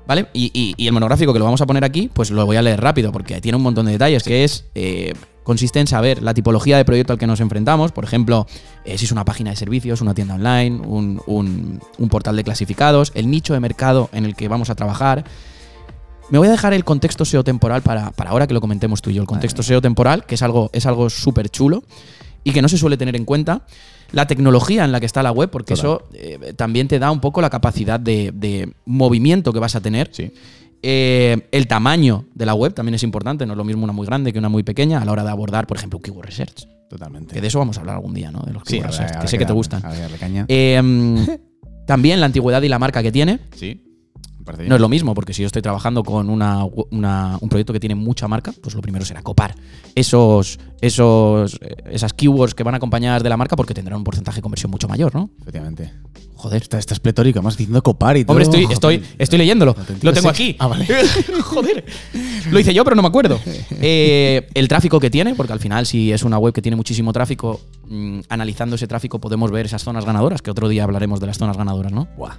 [0.09, 2.57] Vale, y, y- y el monográfico que lo vamos a poner aquí, pues lo voy
[2.57, 5.13] a leer rápido porque tiene un montón de detalles, que es, eh,
[5.45, 8.47] consiste en saber la tipología de proyecto al que nos enfrentamos, por ejemplo,
[8.85, 12.43] eh, si es una página de servicios, una tienda online, un, un- un portal de
[12.45, 15.25] clasificados, el nicho de mercado en el que vamos a trabajar.
[16.31, 19.11] Me voy a dejar el contexto SEO temporal para, para ahora que lo comentemos tú
[19.11, 19.23] y yo.
[19.23, 21.83] El contexto SEO temporal, que es algo es algo súper chulo
[22.45, 23.63] y que no se suele tener en cuenta.
[24.13, 27.21] La tecnología en la que está la web, porque eso eh, también te da un
[27.21, 30.09] poco la capacidad de, de movimiento que vas a tener.
[30.13, 30.33] Sí.
[30.83, 34.07] Eh, el tamaño de la web también es importante, no es lo mismo una muy
[34.07, 36.67] grande que una muy pequeña a la hora de abordar, por ejemplo, un keyword research.
[36.89, 37.35] Totalmente.
[37.35, 38.41] Que de eso vamos a hablar algún día, ¿no?
[38.41, 39.83] De los keyword research, que sé que te gustan.
[39.83, 40.47] que darle caña.
[40.49, 41.19] Eh, mm,
[41.87, 43.41] también la antigüedad y la marca que tiene.
[43.55, 43.85] sí.
[44.49, 44.69] Me parece bien.
[44.71, 47.81] No es lo mismo, porque si yo estoy trabajando con una, una- un proyecto que
[47.81, 49.55] tiene mucha marca, pues lo primero será copar
[49.95, 54.37] esos, esos, eh, esas keywords que van acompañadas de la marca porque tendrán un porcentaje
[54.37, 55.31] de conversión mucho mayor, ¿no?
[55.41, 55.93] Efectivamente.
[56.37, 56.63] Joder.
[56.63, 58.33] Estás, estás pletórico, más diciendo copar y todo.
[58.37, 59.75] Hombre, estoy, estoy, estoy leyéndolo.
[60.03, 60.55] Lo tengo aquí.
[60.61, 60.87] Ah, vale.
[61.43, 61.85] Joder.
[62.53, 63.41] Lo hice yo, pero no me acuerdo.
[63.81, 67.13] Eh, el tráfico que tiene, porque al final, si es una web que tiene muchísimo
[67.13, 71.27] tráfico, mm, analizando ese tráfico podemos ver esas zonas ganadoras, que otro día hablaremos de
[71.27, 72.07] las zonas ganadoras, ¿no?
[72.17, 72.35] Buah.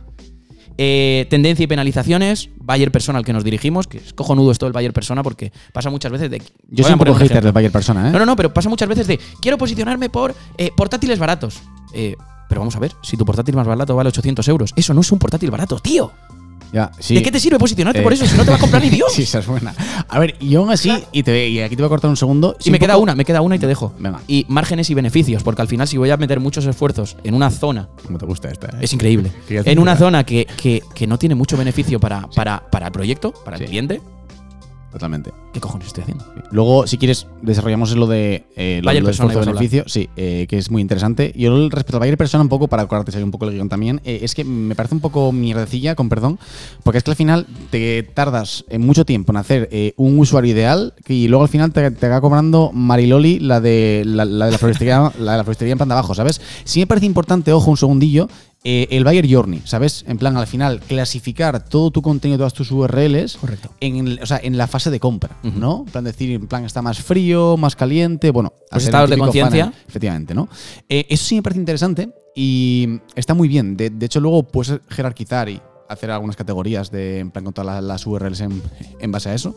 [0.81, 4.71] Eh, tendencia y penalizaciones, buyer persona al que nos dirigimos, que es cojonudo esto del
[4.71, 6.41] buyer persona porque pasa muchas veces de.
[6.69, 8.11] Yo soy un poco hater del Bayer Persona, ¿eh?
[8.13, 11.61] No, no, no, pero pasa muchas veces de quiero posicionarme por eh, portátiles baratos.
[11.93, 12.15] Eh,
[12.47, 15.11] pero vamos a ver, si tu portátil más barato vale 800 euros, eso no es
[15.11, 16.13] un portátil barato, tío.
[16.71, 17.15] Ya, sí.
[17.15, 18.89] ¿De qué te sirve posicionarte Eh, por eso si no te va a comprar ni
[18.91, 19.11] Dios?
[19.11, 19.73] sí, esa es buena.
[20.07, 22.55] A ver, y aún así, y, te, y aquí te voy a cortar un segundo.
[22.59, 23.93] Y sí, me queda una, me queda una y te dejo.
[23.99, 24.19] Venga.
[24.27, 27.49] Y márgenes y beneficios, porque al final si voy a meter muchos esfuerzos en una
[27.49, 28.67] zona, ¿Cómo te gusta esta?
[28.67, 28.79] eh?
[28.81, 32.87] es increíble, en una zona que, que- que no tiene mucho beneficio para, para, para
[32.87, 34.01] el proyecto, para el cliente,
[34.91, 35.31] Totalmente.
[35.53, 36.25] ¿qué cojones estoy haciendo?
[36.51, 39.83] Luego, si quieres, desarrollamos lo de eh, lo, lo de persona, a esfuerzo-beneficio.
[39.87, 41.33] Sí, eh, que es muy interesante.
[41.35, 44.19] Yo respecto al Bayer Persona, un poco, para acordarte un poco el guion también, eh,
[44.21, 46.39] es que me parece un poco mierdecilla, con perdón,
[46.83, 50.93] porque es que al final te tardas eh, mucho tiempo en hacer un usuario ideal
[51.07, 54.57] y luego al final te, te acaba cobrando Mariloli la de la, la de la
[54.57, 56.41] floristería, la de la floristería en plan de abajo, ¿sabes?
[56.63, 58.27] Sí me parece importante, ojo, un segundillo,
[58.63, 60.03] eh, el Buyer Journey, ¿sabes?
[60.07, 63.69] En plan, al final, clasificar todo tu contenido, todas tus URLs Correcto.
[63.79, 65.37] en, o sea, en la fase de compra.
[65.43, 65.83] ¿no?
[65.85, 68.53] En plan, decir, en plan, está más frío, más caliente, bueno.
[68.71, 69.73] Los estados de conciencia.
[69.87, 70.49] Efectivamente, ¿no?
[70.89, 73.77] Eh, eso sí me parece interesante y está muy bien.
[73.77, 77.65] De, de hecho, luego puedes jerarquizar y hacer algunas categorías de, en plan, con todas
[77.75, 78.61] las, las URLs en,
[78.99, 79.55] en base a eso.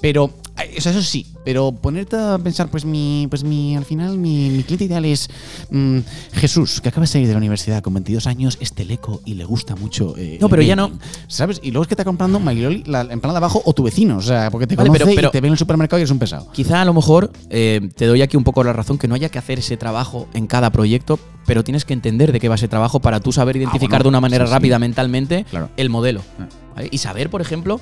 [0.00, 4.16] Pero, o sea, eso sí, pero ponerte a pensar, pues mi, pues mi, al final,
[4.18, 5.28] mi, mi cliente ideal es
[5.70, 5.98] mm,
[6.34, 9.44] Jesús, que acaba de salir de la universidad con 22 años, es teleco y le
[9.44, 10.14] gusta mucho.
[10.16, 11.60] eh, No, el pero ya gaming, ¿Sabes?
[11.62, 14.22] Y luego es que está comprando Magloli en plan de abajo o tu vecino, o
[14.22, 16.10] sea, porque te Vale, conoce pero- pero- y te ve en el supermercado y eres
[16.12, 16.50] un pesado.
[16.52, 19.30] Quizá a lo mejor eh, te doy aquí un poco la razón que no haya
[19.30, 22.68] que hacer ese trabajo en cada proyecto, pero tienes que entender de qué va ese
[22.68, 24.54] trabajo para tú saber identificar bueno, de una manera sí, sí.
[24.54, 25.70] rápida mentalmente Claro.
[25.76, 26.22] el modelo.
[26.38, 26.46] Ah.
[26.76, 26.88] ¿vale?
[26.92, 27.80] Y saber, por ejemplo,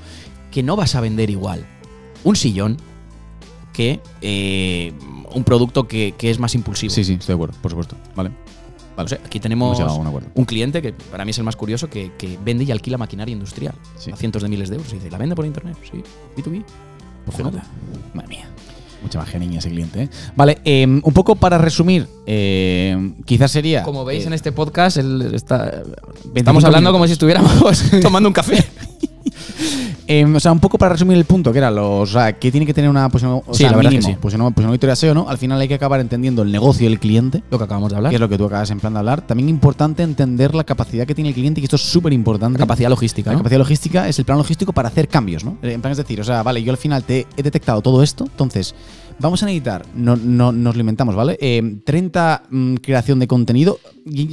[0.50, 1.66] que no vas a vender igual
[2.24, 2.76] un sillón
[3.72, 4.92] que eh,
[5.35, 6.92] un producto que, que es más impulsivo.
[6.92, 7.96] Sí, sí, estoy de acuerdo, por supuesto.
[8.14, 8.31] Vale.
[8.96, 9.05] Vale.
[9.05, 12.12] O sea, aquí tenemos un un cliente que para mí es el más curioso que,
[12.16, 14.11] que vende y alquila maquinaria industrial Sí.
[14.11, 14.90] a cientos de miles de euros.
[14.92, 15.76] Y dice, ¿la vende por internet?
[15.90, 16.02] Sí.
[16.37, 16.64] B2B.
[17.26, 17.38] Pues.
[18.14, 18.48] Madre mía.
[19.02, 20.09] Mucha magia niña ese cliente, ¿eh?
[20.35, 23.83] Vale, eh, un poco para resumir, eh, quizás sería.
[23.83, 26.92] Como veis eh, en este podcast, él está, 25 estamos hablando minutos.
[26.92, 28.64] como si estuviéramos tomando un café.
[30.08, 32.10] eh, o sea, un poco para resumir el punto, que era los.
[32.10, 33.42] O sea, que tiene que tener una posición.
[33.46, 34.18] O Sí, sea, la verdad que mínimo, sí.
[34.20, 35.28] posición, posición auditoría SEO, ¿no?
[35.28, 37.42] Al final hay que acabar entendiendo el negocio del cliente.
[37.50, 38.10] Lo que acabamos de hablar.
[38.10, 39.26] Que es lo que tú acabas en plan de hablar.
[39.26, 42.58] También importante entender la capacidad que tiene el cliente, y esto es súper importante.
[42.58, 43.30] La capacidad logística.
[43.30, 43.40] La ¿no?
[43.40, 45.56] capacidad logística es el plan logístico para hacer cambios, ¿no?
[45.62, 48.24] En plan, es decir, o sea, vale, yo al final te he detectado todo esto,
[48.24, 48.74] entonces
[49.18, 51.38] vamos a necesitar, no, no nos lo inventamos, ¿vale?
[51.40, 53.79] Eh, 30 mm, creación de contenido,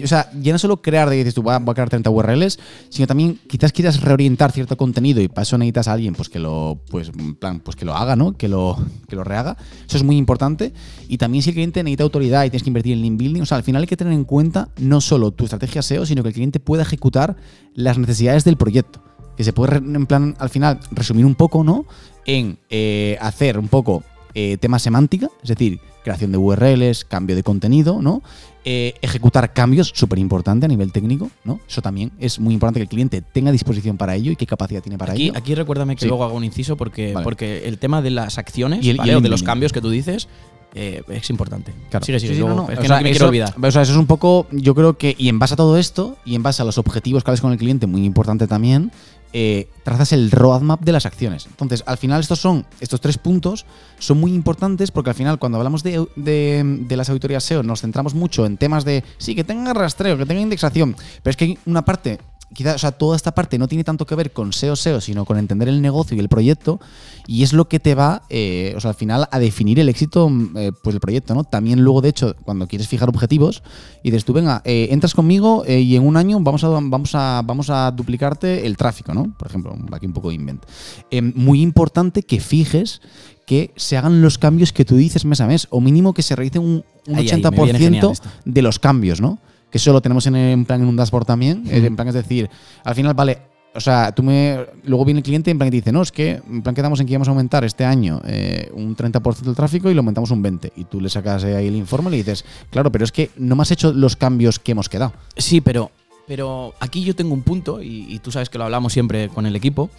[0.04, 3.08] o sea, ya no solo crear de dices tú, "Va- a crear 30 URLs, sino
[3.08, 6.80] también quizás quieras reorientar cierto contenido y para eso necesitas a alguien pues que lo,
[6.90, 8.34] pues, plan, pues que lo haga, ¿no?
[8.38, 9.58] Que lo, que lo rehaga.
[9.88, 10.74] Eso es muy importante.
[11.08, 13.46] Y también si el cliente necesita autoridad y tienes que invertir en link building, o
[13.46, 16.30] sea, al final hay que tener en cuenta no solo tu estrategia SEO, sino que
[16.30, 17.36] el cliente pueda ejecutar
[17.74, 19.02] las necesidades del proyecto
[19.36, 21.86] que se puede, en plan, al final, resumir un poco, ¿no?
[22.26, 24.04] En eh, hacer un poco
[24.36, 28.22] eh, tema semántica, es decir, creación de URLs, cambio de contenido, ¿no?
[28.66, 31.60] Eh, ejecutar cambios, súper importante a nivel técnico, ¿no?
[31.68, 34.82] Eso también es muy importante que el cliente tenga disposición para ello y qué capacidad
[34.82, 35.34] tiene para Aquí, ello.
[35.36, 36.08] aquí recuérdame que Sí.
[36.08, 37.24] luego hago un inciso porque, Vale.
[37.24, 39.12] porque el tema de las acciones Y el- y ¿vale?
[39.12, 40.28] el o de los cambios que tú dices
[40.76, 41.72] eh, es importante.
[41.92, 42.04] Claro.
[42.04, 42.72] Sigue, sigue, Sí, sí, luego- no, no.
[42.72, 43.54] Es O que sea, no me eso- quiero olvidar.
[43.62, 46.18] O sea, eso es un poco, yo creo que, y en base a todo esto,
[46.26, 48.92] y en base a los objetivos que hables con el cliente, muy importante también,
[49.34, 51.48] eh, trazas el roadmap de las acciones.
[51.48, 53.66] Entonces, al final, estos son, estos tres puntos
[54.00, 57.82] son muy importantes porque al final, cuando hablamos de, de- de las auditorías SEO, nos
[57.82, 61.46] centramos mucho en temas de, sí, que tenga rastreo, que tenga indexación, pero es que
[61.46, 62.20] hay una parte.
[62.54, 65.26] Quizás, o sea, toda esta parte no tiene tanto que ver con SEO, SEO, sino
[65.26, 66.80] con entender el negocio y el proyecto,
[67.28, 70.30] y es lo que te va, eh, o sea, al final, a definir el éxito
[70.30, 71.44] mm, eh, pues, del proyecto, ¿no?
[71.44, 73.64] También luego, de hecho, cuando quieres fijar objetivos,
[74.04, 77.16] y dices tú, venga, eh, entras conmigo eh, y en un año vamos a, vamos,
[77.16, 79.34] a, vamos a duplicarte el tráfico, ¿no?
[79.38, 80.64] Por ejemplo, aquí un poco de invent.
[81.10, 83.02] Eh, muy importante que fijes
[83.46, 86.36] que se hagan los cambios que tú dices mes a mes, o mínimo que se
[86.36, 88.30] realice un, un viene 80% genial esto.
[88.46, 89.40] de los cambios, ¿no?
[89.74, 91.64] Que eso lo tenemos en, en plan en un dashboard también.
[91.68, 92.48] eh, En plan, es decir,
[92.84, 93.40] al final, vale,
[93.74, 94.60] o sea, tú me.
[94.84, 97.00] Luego viene el cliente en plan que te dice, no, es que en plan quedamos
[97.00, 100.30] en que íbamos a aumentar este año eh, un 30% del tráfico y lo aumentamos
[100.30, 100.74] un 20%.
[100.76, 103.32] Y tú le sacas eh, ahí el informe y le dices, claro, pero es que
[103.38, 105.12] no me has hecho los cambios que hemos quedado.
[105.36, 105.90] Sí, pero,
[106.28, 109.48] pero aquí yo tengo un punto, y, y tú sabes que lo hablamos siempre con
[109.48, 109.90] el equipo,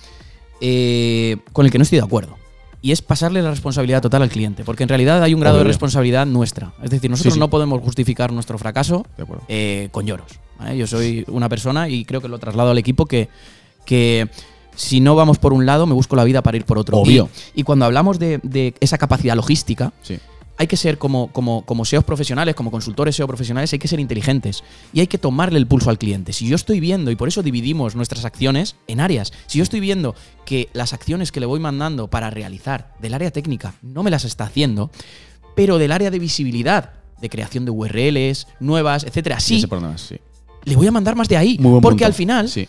[0.61, 2.37] eh, con el que no estoy de acuerdo.
[2.85, 5.65] Y es pasarle la responsabilidad total al cliente, porque en realidad hay un grado de
[5.65, 6.75] responsabilidad nuestra.
[6.83, 7.41] Es decir, nosotros Sí, sí.
[7.41, 9.07] no podemos justificar nuestro fracaso
[9.49, 10.27] eh, con lloros.
[10.59, 10.77] ¿vale?
[10.77, 13.31] Yo soy una persona y creo que lo traslado al equipo que,
[13.87, 14.29] que
[14.77, 16.99] si no vamos por un lado, me busco la vida para ir por otro.
[16.99, 17.31] Obvio.
[17.55, 20.19] Y, y cuando hablamos de, de esa capacidad logística, Sí.
[20.57, 24.01] Hay que ser como, como, como SEOs profesionales, como consultores SEO profesionales, hay que ser
[24.01, 24.63] inteligentes
[24.93, 26.33] y hay que tomarle el pulso al cliente.
[26.33, 29.81] Si yo estoy viendo, y por eso dividimos nuestras acciones en áreas, si yo estoy
[29.81, 30.15] viendo
[30.45, 34.25] que las acciones que le voy mandando para realizar del área técnica no me las
[34.25, 34.91] está haciendo,
[35.57, 39.65] pero del área de visibilidad, de creación de URLs nuevas, etcétera, sí,
[40.65, 41.59] le voy a mandar más de ahí.
[41.59, 42.07] Porque punto.
[42.07, 42.69] al final, Sí,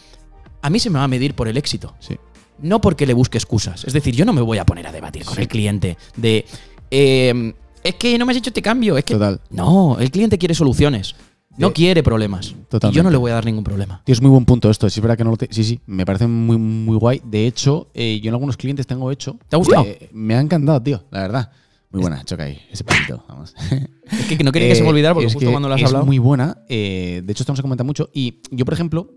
[0.61, 2.17] a mí se me va a medir por el éxito sí.
[2.59, 3.83] no porque le busque excusas.
[3.85, 6.45] Es decir, yo no me voy a poner a debatir con el cliente de.
[6.89, 7.53] eh,
[7.85, 8.97] es que no me has hecho este cambio.
[8.97, 9.13] Es que.
[9.13, 9.39] Total.
[9.49, 11.15] No, el cliente quiere soluciones.
[11.57, 12.47] No quiere problemas.
[12.49, 12.97] Y Totalmente.
[12.97, 14.01] yo no le voy a dar ningún problema.
[14.03, 14.89] Tío, es muy buen punto esto.
[14.89, 17.21] Sí, es verdad que no lo te- Sí, sí, me parece muy, muy guay.
[17.23, 19.37] De hecho, eh, yo en algunos clientes tengo hecho.
[19.47, 19.85] ¿Te ha gustado?
[19.85, 21.51] Eh, me ha encantado, tío, la verdad.
[21.91, 23.53] Muy buena, choca ahí, ese palito, vamos.
[24.11, 25.81] Es que no quería que se me Eh, olvidara porque es justo cuando lo has
[25.81, 26.05] es hablado.
[26.05, 26.57] muy buena.
[26.67, 28.09] eh, de hecho, esto no se comenta mucho.
[28.13, 29.09] Y yo, por ejemplo,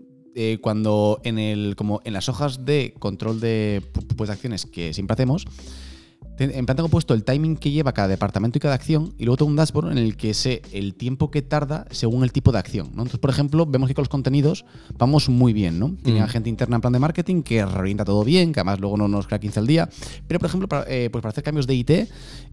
[0.61, 4.93] cuando en el como en las hojas de control de pu- pues, de acciones que
[4.93, 5.45] siempre hacemos,
[6.39, 9.37] en plan tengo puesto el timing que lleva cada departamento y cada acción y luego
[9.37, 12.59] tengo un dashboard en el que sé el tiempo que tarda según el tipo de
[12.59, 12.87] acción.
[12.87, 13.01] ¿no?
[13.03, 14.65] Entonces, por ejemplo, vemos que con los contenidos
[14.97, 15.95] vamos muy bien, ¿no?
[16.03, 16.27] Tiene Mm.
[16.27, 19.27] gente interna en plan de marketing que reorienta todo bien, que además luego no nos
[19.27, 19.89] crea 15 al día.
[20.27, 22.07] Pero, por ejemplo, para, eh, pues para hacer cambios de IT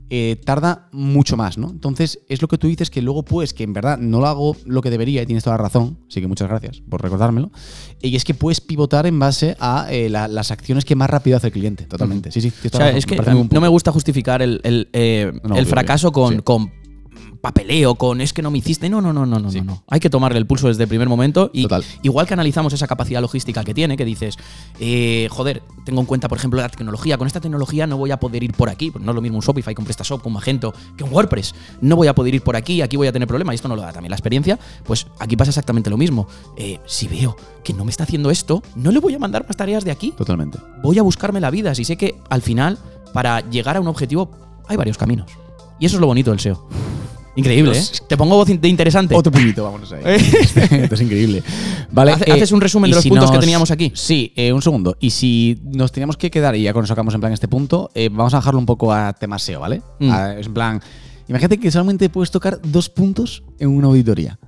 [0.09, 1.68] eh, tarda mucho más, ¿no?
[1.68, 4.57] Entonces, es lo que tú dices que luego, pues, que en verdad no lo hago
[4.64, 7.51] lo que debería y tienes toda la razón, así que muchas gracias por recordármelo.
[8.01, 11.37] Y es que puedes pivotar en base a eh, la- las acciones que más rápido
[11.37, 12.31] hace el cliente, totalmente.
[12.31, 13.16] Sí, sí, O sea, es que
[13.57, 13.68] no me.
[13.77, 16.41] Gusta justificar el, el, eh, No, el obvio, fracaso con, Sí.
[16.43, 16.73] con
[17.41, 18.89] papeleo, con es que no me hiciste.
[18.89, 19.59] No, no, no, no, no, Sí.
[19.61, 19.85] no, no.
[19.89, 21.51] Hay que tomarle el pulso desde el primer momento.
[21.53, 21.85] Y Total.
[22.03, 24.37] igual que analizamos esa capacidad logística que tiene, que dices,
[24.81, 27.17] eh, joder, tengo en cuenta, por ejemplo, la tecnología.
[27.19, 28.91] Con esta tecnología no voy a poder ir por aquí.
[28.91, 31.55] Pues no es lo mismo un Shopify con PrestaShop, con Magento, que un WordPress.
[31.83, 33.53] No voy a poder ir por aquí, aquí voy a tener problemas.
[33.53, 34.59] Y esto no lo da también la experiencia.
[34.85, 36.27] Pues aquí pasa exactamente lo mismo.
[36.57, 39.57] Eh, si veo que no me está haciendo esto, no le voy a mandar más
[39.57, 40.59] tareas de aquí Totalmente.
[40.83, 41.75] voy a buscarme la vida.
[41.77, 42.79] Si sé que al final,
[43.17, 44.31] para llegar a un objetivo,
[44.69, 45.31] hay varios caminos.
[45.81, 46.69] Y eso es lo bonito del SEO.
[47.35, 47.83] Increíble, ¿eh?
[48.09, 49.15] Te pongo voz de interesante.
[49.15, 50.03] Otro puñito, vámonos ahí.
[50.07, 51.43] Esto es increíble.
[51.91, 53.93] Vale, Hace- eh, ¿Haces un resumen y de los si puntos que teníamos aquí?
[53.95, 54.97] Sí, eh, un segundo.
[55.01, 58.09] Y si nos teníamos que quedar, y ya eso sacamos en plan este punto, eh,
[58.11, 59.83] vamos a bajarlo un poco a tema SEO, ¿vale?
[60.01, 60.11] Mm.
[60.11, 60.81] A- es en plan,
[61.29, 64.39] imagínate que solamente puedes tocar dos puntos en una auditoría.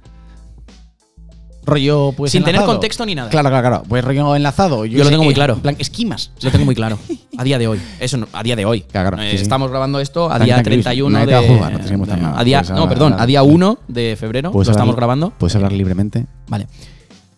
[1.69, 2.33] Rollo, pues.
[2.33, 3.31] Sin tener contexto ni nada.
[3.31, 3.85] Claro, claro, claro.
[3.89, 4.85] Pues rollo enlazado.
[4.87, 5.55] Yo lo tengo muy claro.
[5.55, 6.33] En plan, esquimas.
[6.43, 6.99] Lo tengo muy claro.
[7.39, 7.81] A día de hoy.
[8.01, 8.81] Eso no- a día de hoy.
[8.83, 9.43] Claro, claro, Eh, sí, sí.
[9.43, 11.49] Estamos grabando esto a día tranqui, 31 nadie de.
[11.49, 12.41] juzgar, no de- nada.
[12.41, 14.51] a día, no, perdón, a día 1 de febrero.
[14.53, 15.31] Lo estamos hablar- grabando.
[15.39, 16.27] Puedes hablar libremente.
[16.49, 16.67] Vale.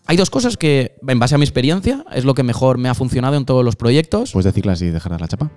[0.06, 2.94] Hay dos cosas que, en base a mi experiencia, es lo que mejor me ha
[2.94, 4.32] funcionado en todos los proyectos.
[4.32, 5.50] Puedes decirlas y dejar la chapa.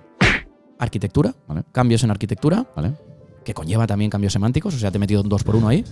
[0.78, 1.62] Arquitectura, Vale.
[1.72, 2.92] cambios en arquitectura, Vale.
[3.44, 4.74] Que conlleva también cambios semánticos.
[4.74, 5.84] O sea, te he metido un 2 por 1 ahí.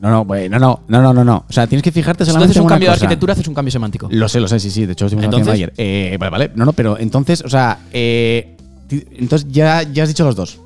[0.00, 1.44] No, no, no, no, no, no, no, no.
[1.48, 3.04] O sea, tienes que fijarte solamente haces en un una cambio de cosa.
[3.04, 4.08] arquitectura, haces un cambio semántico.
[4.10, 4.86] Lo sé, lo sé, sí, sí.
[4.86, 6.12] De hecho, lo estuvimos Entonces- haciendo ayer.
[6.12, 6.50] Eh, vale, vale.
[6.54, 8.56] No, no, pero entonces, o sea, eh,
[8.90, 10.58] entonces ya, ya has dicho los dos.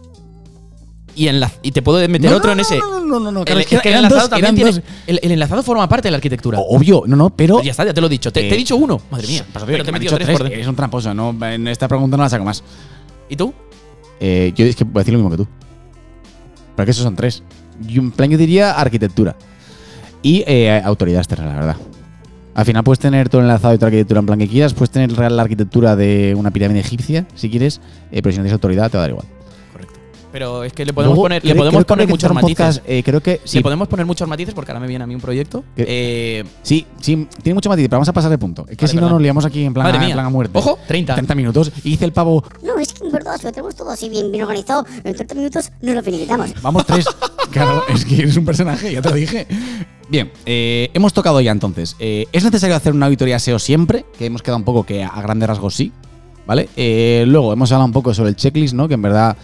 [1.14, 2.76] Y, enla- y te puedo meter No, otro no, en ese.
[2.78, 3.42] No, no, no, no.
[3.46, 4.82] El, es que el enlazado dos, también tiene.
[5.06, 6.58] El, el enlazado forma parte de la arquitectura.
[6.60, 7.62] Obvio, no, no, pero.
[7.62, 8.30] Ya está, ya te lo he dicho.
[8.30, 9.00] Te, te he Eh, dicho uno.
[9.10, 9.46] Madre mía.
[9.50, 10.46] Pues, Pero te he metido tres tres, por.
[10.52, 12.62] Eres un tramposo, no, en esta pregunta no la saco más.
[13.30, 13.54] ¿Y tú?
[14.20, 15.48] Eh, yo es que voy a decir lo mismo que tú.
[16.76, 17.42] Pero que esos son tres.
[17.88, 19.36] Y en plan, yo diría arquitectura.
[20.22, 21.76] Y eh, autoridad externa, la verdad.
[22.54, 24.72] Al final puedes tener todo enlazado y toda arquitectura en plan que quieras.
[24.72, 27.80] Puedes tener la arquitectura de una pirámide egipcia, si quieres.
[28.10, 29.35] eh, pero si no tienes autoridad, te va a dar igual.
[30.36, 32.12] Pero es que le podemos Luego, poner, le creo- podemos creo que poner hay que
[32.12, 32.56] muchos hacer un matices.
[32.76, 35.06] podcast, eh, creo que sí, Le podemos poner muchos matices porque ahora me viene a
[35.06, 35.64] mí un proyecto.
[35.74, 35.86] ¿Qué?
[35.88, 38.66] Eh, sí, sí, tiene mucho matiz, pero vamos a pasar de punto.
[38.68, 39.12] Es que Vale, si no perdón.
[39.14, 40.14] nos liamos aquí en plan, Madre en mía.
[40.14, 40.58] plan a muerte.
[40.58, 41.14] Ojo, 30.
[41.14, 41.72] 30 minutos.
[41.84, 44.30] Y dice el pavo, No, es que en verdad, si lo tenemos todo así bien,
[44.30, 46.50] bien organizado, en 30 minutos no lo finiquitamos.
[46.60, 47.06] Vamos tres.
[47.50, 49.46] claro, es que eres un personaje, ya te lo dije.
[50.10, 51.96] Bien, eh, hemos tocado ya entonces.
[51.98, 54.04] Eh, ¿Es necesario hacer una auditoría SEO siempre?
[54.18, 55.92] Que hemos quedado un poco que a grandes rasgos sí.
[56.46, 56.68] ¿Vale?
[56.76, 58.86] Eh, luego hemos hablado un poco sobre el checklist, ¿no?
[58.86, 59.36] Que en verdad,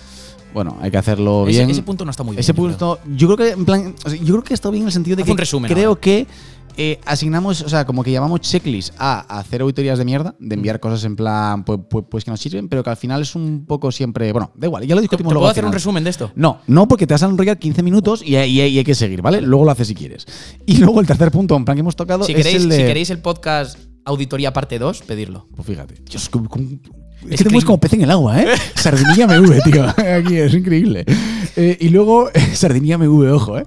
[0.54, 1.68] bueno, hay que hacerlo bien.
[1.70, 2.40] ese punto no está muy bien.
[2.40, 2.68] Ese yo creo.
[2.68, 4.92] punto, yo creo que en plan, o sea, yo creo que está bien en el
[4.92, 6.00] sentido de Haz que un resumen creo ahora.
[6.00, 6.26] que
[6.78, 10.80] eh, asignamos, o sea, como que llamamos checklist a hacer auditorías de mierda, de enviar
[10.80, 13.66] cosas en plan, pues, pues, pues que nos sirven, pero que al final es un
[13.66, 15.42] poco siempre, bueno, da igual, ya lo ¿Te, te discutimos luego.
[15.42, 16.30] puedo hacer un resumen de esto?
[16.34, 19.20] No, no, porque te vas a enrollar 15 minutos y, y- y hay que seguir,
[19.20, 19.42] ¿vale?
[19.42, 20.26] Luego lo haces si quieres.
[20.64, 22.76] Y luego el tercer punto, en plan que hemos tocado, Si es queréis, el de...
[22.76, 25.46] si queréis el podcast Auditoría parte 2, pedirlo.
[25.54, 25.96] Pues fíjate.
[26.10, 26.30] Dios,
[27.26, 28.46] Es es que te mueves como pez en el agua, ¿eh?
[28.74, 29.84] Sardinilla MV, tío.
[29.88, 31.04] Aquí es increíble.
[31.56, 33.64] Eh, y luego, Sardinilla MV, ojo, ¿eh?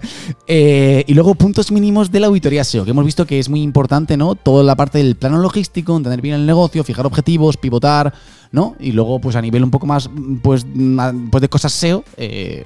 [0.48, 3.62] Eh, Y luego, puntos mínimos de la auditoría SEO, que hemos visto que es muy
[3.62, 4.36] importante, ¿no?
[4.36, 8.13] Toda la parte del plano logístico, entender bien el negocio, fijar objetivos, pivotar,
[8.52, 8.76] ¿no?
[8.80, 10.10] Y luego, pues a nivel un poco más,
[10.41, 12.65] pues, ma- pues de cosas SEO, eh,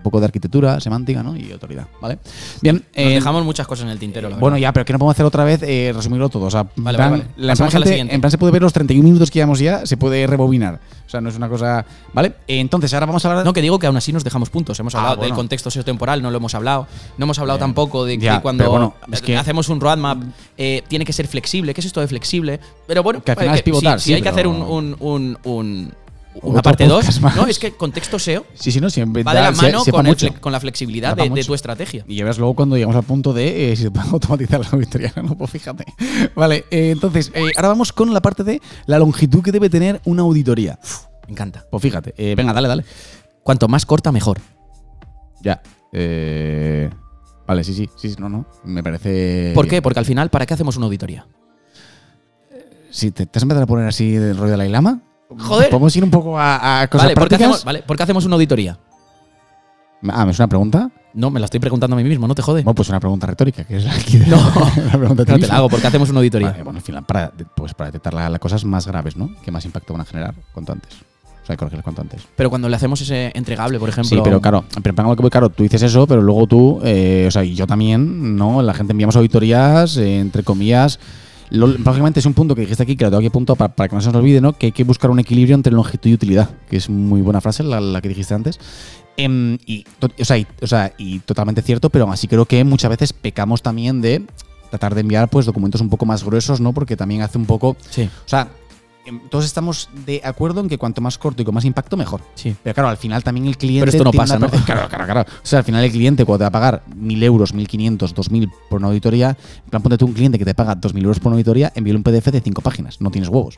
[0.00, 1.36] un poco de arquitectura, semántica, ¿no?
[1.36, 2.18] Y autoridad, ¿vale?
[2.62, 2.76] Bien.
[2.76, 5.14] Nos eh, dejamos muchas cosas en el tintero, la bueno, ya, pero que no podemos
[5.14, 6.46] hacer otra vez eh, resumirlo todo.
[6.46, 7.34] O sea, en Vale, plan, vale, vale.
[7.36, 8.14] la- en plan, Pasamos a la gente- siguiente.
[8.14, 10.80] en plan se puede ver los 31 minutos que llevamos ya, se puede rebobinar.
[11.06, 11.84] O sea, no es una cosa.
[12.14, 12.28] ¿Vale?
[12.46, 13.44] Eh, Entonces, ahora vamos a hablar.
[13.44, 14.78] No, que digo que aún así nos dejamos puntos.
[14.80, 15.26] Hemos Ah, hablado bueno.
[15.28, 16.86] del contexto sociotemporal, no lo hemos hablado.
[17.18, 20.22] No hemos hablado tampoco de que ya, cuando pero bueno, es que- hacemos un roadmap
[20.56, 21.74] eh, tiene que ser flexible.
[21.74, 22.60] ¿Qué es esto de flexible?
[22.86, 24.62] Pero bueno, Que al final eh, es pivotar, Si, sí, si hay que hacer un,
[24.62, 25.92] un- un-
[26.42, 27.36] una parte 2, podcast más.
[27.36, 29.22] no, es que contexto SEO Sí, sí, no, siempre.
[29.22, 32.04] va de la mano con, el con la flexibilidad de, de tu estrategia.
[32.06, 34.68] Y ya verás luego cuando llegamos al punto de eh, si se puede automatizar la
[34.70, 35.12] auditoría.
[35.22, 35.84] No, pues fíjate.
[36.34, 40.00] Vale, eh, entonces, eh, ahora vamos con la parte de la longitud que debe tener
[40.04, 40.78] una auditoría.
[41.26, 41.66] Me encanta.
[41.70, 42.84] Pues fíjate, venga, dale, dale.
[43.42, 44.38] Cuanto más corta, mejor.
[45.42, 45.60] Ya.
[45.92, 46.88] Eh,
[47.46, 48.46] vale, sí, sí, sí, no, no.
[48.64, 49.52] Me parece.
[49.54, 49.82] ¿Por qué?
[49.82, 51.26] Porque al final, ¿para qué hacemos una auditoría?
[52.90, 55.00] Si te, te has empezado a poner así del rollo de la Ilama.
[55.38, 55.70] Joder.
[55.70, 57.40] Podemos ir un poco a, a cosas Vale, ¿por qué, prácticas.
[57.56, 58.78] hacemos, vale, ¿por qué hacemos una auditoría?
[60.08, 60.90] Ah, ¿me es una pregunta?
[61.12, 62.62] No, me la estoy preguntando a mí mismo, no te jode.
[62.62, 64.36] Bueno, pues una pregunta retórica, que es aquí de No.
[64.76, 66.50] la pregunta No te la hago, ¿por qué hacemos una auditoría?
[66.52, 69.30] Vale, bueno, al final, para, pues para detectar la- las cosas más graves, ¿no?
[69.42, 70.92] Que más impacto van a generar cuanto antes.
[71.42, 72.22] O sea, corregirlas cuanto antes.
[72.36, 74.08] Pero cuando le hacemos ese entregable, por ejemplo.
[74.16, 77.24] Sí, pero claro, pero en que voy, claro, tú dices eso, pero luego tú, eh,
[77.26, 78.62] o sea, y yo también, ¿no?
[78.62, 80.98] La gente enviamos auditorías, eh, entre comillas.
[81.50, 83.94] Lo, es un punto que dijiste aquí, que lo tengo aquí apuntado para, para que
[83.96, 84.52] no se nos olvide, ¿no?
[84.52, 87.62] Que hay que buscar un equilibrio entre longitud y utilidad, que es muy buena frase,
[87.64, 88.58] la, la que dijiste antes.
[89.16, 92.62] Em, y, o, sea, y, o sea, y totalmente cierto, pero aún así creo que
[92.64, 94.24] muchas veces pecamos también de
[94.70, 96.72] tratar de enviar pues documentos un poco más gruesos, ¿no?
[96.72, 97.76] Porque también hace un poco.
[97.90, 98.48] Sí, O sea,
[99.30, 102.20] todos estamos de acuerdo en que cuanto más corto y con más impacto, mejor.
[102.34, 102.54] sí.
[102.62, 103.86] Pero claro, al final también el cliente.
[103.86, 104.48] Pero esto no pasa, ¿no?
[104.66, 105.20] Claro, claro, claro.
[105.22, 108.50] O sea, al final el cliente, cuando te va a pagar 1.000 euros, 1.500, 2.000
[108.68, 111.28] por una auditoría, en plan, ponte tú un cliente que te paga 2.000 euros por
[111.28, 113.00] una auditoría, envíale un PDF de 5 páginas.
[113.00, 113.56] No tienes huevos.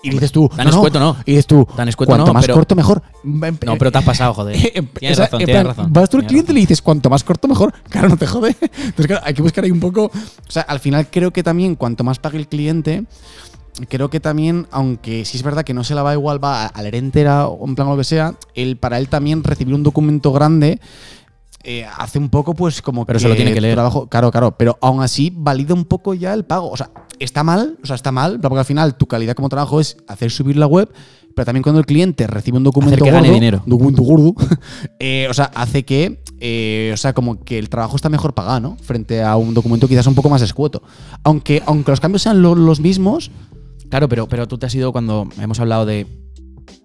[0.00, 0.48] Y dices tú.
[0.48, 1.16] Tan escueto no.
[1.24, 1.66] Y dices tú.
[1.76, 3.02] Tan escueto cuanto no, más pero- corto, mejor.
[3.24, 4.54] No, pero te has pasado, joder.
[4.76, 5.92] En- Tienes razón, en tienes razón.
[5.92, 7.74] Vas tú al cliente y le dices cuanto más corto, mejor.
[7.90, 8.54] Claro, no te jode.
[8.60, 10.04] Entonces, claro, hay que buscar ahí un poco.
[10.04, 13.04] O sea, al final creo que también cuanto más pague el cliente,
[13.88, 16.82] creo que también, aunque sí es verdad que no se la va igual, va a
[16.82, 20.32] leer entera o en plan lo que sea, él, para él también recibir un documento
[20.32, 20.80] grande
[21.64, 23.74] eh, hace un poco, pues como Pero se lo tiene que leer.
[23.74, 26.70] Trabajo, claro, claro, pero aún así valida un poco ya el pago.
[26.70, 29.80] O sea, está mal, o sea, está mal, porque al final tu calidad como trabajo
[29.80, 30.88] es hacer subir la web,
[31.34, 33.62] pero también cuando el cliente recibe un documento Hacer que gane gordo, dinero.
[33.64, 34.34] un documento gordo,
[34.98, 38.60] eh, o sea, hace que, eh, o sea, como que el trabajo está mejor pagado,
[38.60, 38.76] ¿no?
[38.80, 40.82] Frente a un documento quizás un poco más escueto.
[41.24, 43.30] Aunque, aunque los cambios sean lo- los mismos,
[43.90, 46.06] Claro, pero, pero tú te has ido cuando hemos hablado de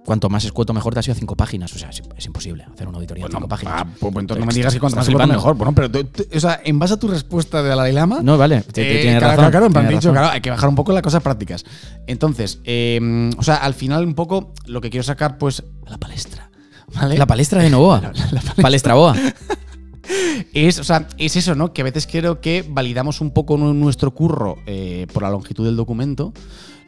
[0.06, 1.74] cuanto más escueto mejor, te has ido a cinco páginas.
[1.74, 3.74] O sea, es, es imposible hacer una auditoría en cinco páginas.
[3.78, 5.56] ah, pues, pues entonces no me digas que cuanto más escueto mejor.
[5.56, 8.38] Bueno, pero, tú- tú- o sea, en base a tu respuesta de la dilema, No,
[8.38, 9.52] vale, Eh, tienes claro, razón.
[9.52, 11.64] claro, claro, dicho, claro, hay que bajar un poco las cosas prácticas.
[12.08, 15.98] Entonces, eh, o sea, al final un poco lo que quiero sacar, pues, a la
[15.98, 16.50] palestra.
[16.96, 17.18] ¿Vale?
[17.18, 18.12] La palestra de Novoa.
[18.62, 19.16] palestra Boa.
[20.54, 21.74] es, o sea, es eso, ¿no?
[21.74, 25.66] Que a veces creo que validamos un poco nu- nuestro curro eh, por la longitud
[25.66, 26.34] del documento,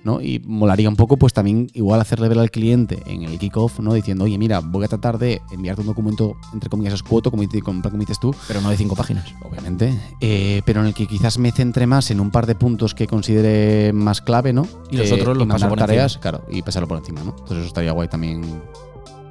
[0.05, 0.21] ¿no?
[0.21, 3.93] Y molaría un poco, pues también igual hacerle ver al cliente en el kickoff, ¿no?
[3.93, 7.43] Diciendo, oye, mira, voy a tratar de enviarte un documento, entre comillas, escueto, como,
[7.83, 9.25] como dices tú, Pero no de cinco páginas.
[9.43, 12.93] obviamente, eh, pero en el que quizás me centre más en un par de puntos
[12.93, 14.67] que considere más clave, ¿no?
[14.91, 16.21] Y los Eh, otros los paso por tareas, encima.
[16.21, 17.31] claro, y pasarlo por encima, ¿no?
[17.31, 18.41] Entonces eso estaría guay también,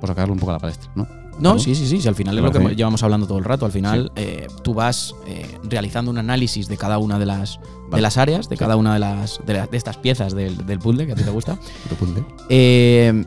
[0.01, 1.07] pues sacarlo un poco a la palestra, ¿no?
[1.41, 1.59] No, ¿No?
[1.59, 2.01] sí, sí, sí.
[2.01, 3.67] sí, al final es lo que llevamos hablando todo el rato.
[3.67, 7.97] Al final eh, tú vas eh, realizando un análisis de cada una de las, Vale.
[7.97, 10.79] de las áreas, de cada una de las de, la- de estas piezas del, del
[10.79, 11.59] puzzle que a ti te gusta.
[12.49, 13.25] Eh,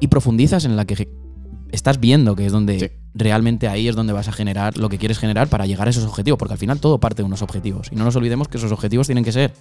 [0.00, 1.08] y profundizas en la que
[1.72, 5.18] estás viendo que es donde realmente ahí es donde vas a generar lo que quieres
[5.18, 7.88] generar para llegar a esos objetivos, porque al final todo parte de unos objetivos.
[7.92, 9.52] Y no nos olvidemos que esos objetivos tienen que ser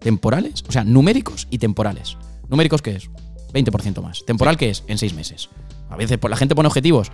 [0.00, 2.16] temporales, o sea, numéricos y temporales.
[2.48, 3.08] ¿Numéricos qué es?
[3.52, 4.24] 20% más.
[4.26, 4.84] ¿Temporal qué es?
[4.86, 5.48] En seis meses.
[5.90, 7.10] A veces pues, la gente pone objetivos.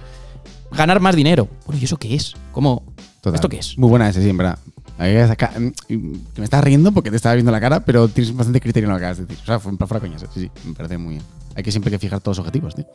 [0.73, 1.49] Ganar más dinero.
[1.67, 2.35] Bueno, ¿y eso qué es?
[2.53, 2.85] ¿Cómo?
[3.21, 3.37] Total.
[3.37, 3.79] ¿Esto qué es?
[3.79, 4.59] Muy buena ese, sí, en verdad.
[4.99, 8.93] Mm, me estás riendo porque te estaba viendo la cara, pero tienes bastante criterio en
[8.93, 9.43] lo que acabas de decir.
[9.43, 10.25] O sea, fue fuera coñas.
[10.33, 11.25] Sí, sí, me parece muy bien.
[11.55, 12.87] Hay que siempre que fijar todos los objetivos, tío.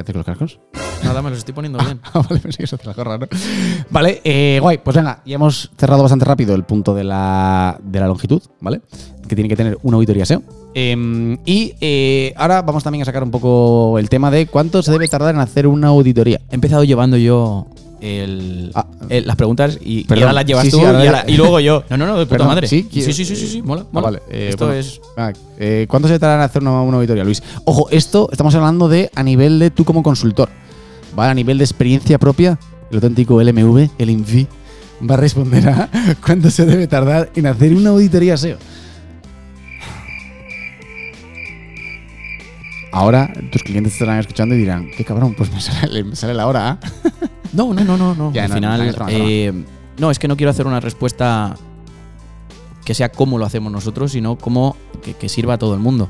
[0.00, 0.60] ¿Qué haces con los cascos?
[1.04, 2.00] Nada, me los estoy poniendo bien.
[2.14, 3.26] Ah, vale, pensé que eso te la ¿no?
[3.90, 4.78] Vale, eh, guay.
[4.78, 8.80] Pues venga, ya hemos cerrado bastante rápido el punto de la, de la longitud, ¿vale?
[9.28, 10.42] Que tiene que tener una auditoría SEO.
[10.72, 14.90] Em, y eh, ahora vamos también a sacar un poco el tema de cuánto se
[14.90, 16.40] debe tardar en hacer una auditoría.
[16.50, 17.66] He empezado llevando yo
[18.00, 18.86] el, Ah.
[19.08, 21.36] el- las preguntas y, ahora las llevas Sí, tú sí, ahora y, ya- ahora- y
[21.36, 21.84] luego yo.
[21.90, 22.66] No, no, no, de puta Perdón, madre.
[22.68, 22.88] ¿sí?
[22.90, 23.82] sí, sí, sí, sí, mola.
[23.82, 24.04] Ah, mola.
[24.04, 24.80] vale, eh, Esto bueno.
[24.80, 25.00] es.
[25.16, 27.42] Ah, eh, ¿Cuánto se tarda en hacer una, una auditoría, Luis?
[27.64, 30.48] Ojo, esto estamos hablando de a nivel de tú como consultor.
[31.14, 31.30] ¿Vale?
[31.32, 32.58] A nivel de experiencia propia,
[32.90, 34.46] el auténtico LMV, el INFI,
[35.08, 35.88] va a responder a
[36.24, 38.58] cuánto se debe tardar en hacer una auditoría SEO.
[42.92, 46.34] Ahora tus clientes te estarán escuchando y dirán, qué cabrón, pues me sale, me sale
[46.34, 46.70] la hora.
[46.70, 46.78] ¿ah?".
[47.52, 48.14] No, no, no, no.
[48.14, 48.32] no.
[48.32, 48.96] Ya, Al no, final.
[48.98, 49.64] no, eh,
[49.98, 51.56] no, es que no quiero hacer una respuesta
[52.84, 56.08] que sea como lo hacemos nosotros, sino como que, que sirva a todo el mundo.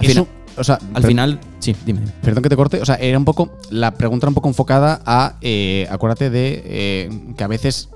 [0.00, 0.28] Al, Eso, final,
[0.58, 1.40] o sea, al final.
[1.60, 2.00] Sí, dime.
[2.00, 2.12] dime.
[2.22, 3.50] Perdón que te corte, o sea, era un poco.
[3.70, 5.36] La pregunta era un poco enfocada a.
[5.40, 7.88] eh, acuérdate de eh, que a veces.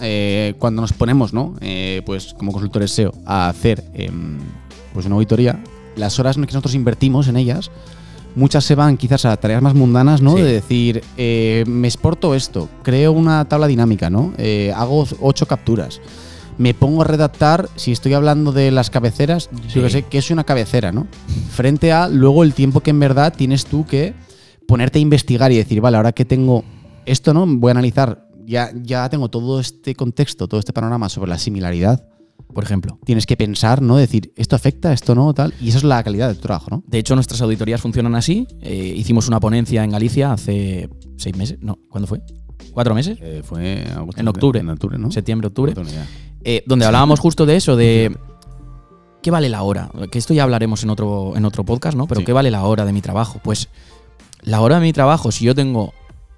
[0.00, 1.54] eh, cuando nos ponemos, ¿no?
[1.60, 4.38] Eh, pues como consultores SEO a hacer em,
[4.92, 5.62] pues una auditoría,
[5.96, 7.70] las horas que nosotros invertimos en ellas,
[8.34, 10.36] muchas se van quizás a tareas más mundanas, ¿no?
[10.36, 10.42] Sí.
[10.42, 14.32] De decir, eh, me exporto esto, creo una tabla dinámica, ¿no?
[14.38, 16.00] Eh, hago ocho capturas.
[16.58, 19.74] Me pongo a redactar, si estoy hablando de las cabeceras, Sí.
[19.76, 21.06] yo que sé, que es una cabecera, ¿no?
[21.50, 24.14] Frente a luego el tiempo que en verdad tienes tú que
[24.66, 26.62] ponerte a investigar y decir, vale, ahora que tengo
[27.06, 27.46] esto, ¿no?
[27.46, 32.04] Voy a analizar, ya, ya tengo todo este contexto, todo este panorama sobre la similaridad.
[32.52, 32.98] Por ejemplo.
[33.06, 33.96] Tienes que pensar, ¿no?
[33.96, 35.54] Decir, esto afecta, esto no, tal.
[35.60, 36.84] Y eso es la calidad de tu trabajo, ¿no?
[36.86, 38.46] De hecho, nuestras auditorías funcionan así.
[38.60, 41.58] Eh, hicimos una ponencia en Galicia hace seis meses.
[41.62, 42.20] No, ¿cuándo fue?
[42.72, 43.18] ¿Cuatro meses?
[43.44, 43.84] fue
[44.16, 44.60] En octubre.
[44.60, 45.10] En octubre, ¿no?
[45.10, 45.74] Septiembre, octubre.
[46.44, 48.14] Eh, donde hablábamos justo de eso, de
[49.22, 49.90] qué vale la hora.
[50.10, 52.06] Que esto ya hablaremos en otro, en otro podcast, ¿no?
[52.06, 52.26] Pero Sí.
[52.26, 53.40] qué vale la hora de mi trabajo.
[53.42, 53.68] Pues
[54.42, 55.92] la hora de mi trabajo, si yo tengo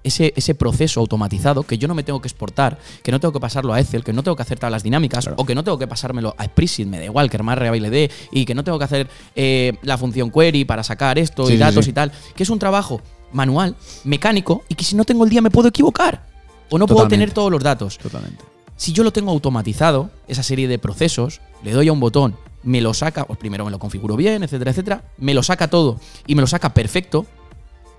[0.05, 3.39] ese, ese proceso automatizado, que yo no me tengo que exportar, que no tengo que
[3.39, 5.35] pasarlo a Excel, que no tengo que hacer tablas dinámicas, Claro.
[5.41, 8.09] o que no tengo que pasármelo a Spreadsheet, me da igual, que más Reable D,
[8.31, 11.57] y que no tengo que hacer eh, la función query para sacar esto Sí, y
[11.57, 11.91] datos sí.
[11.91, 13.01] y tal, que es un trabajo
[13.33, 13.75] manual,
[14.05, 16.25] mecánico, y que si no tengo el día me puedo equivocar.
[16.69, 17.97] O no puedo tener todos los datos.
[17.97, 18.43] Totalmente.
[18.77, 22.81] Si yo lo tengo automatizado, esa serie de procesos, le doy a un botón, me
[22.81, 26.35] lo saca, pues primero me lo configuro bien, etcétera, etcétera, me lo saca todo y
[26.35, 27.25] me lo saca perfecto,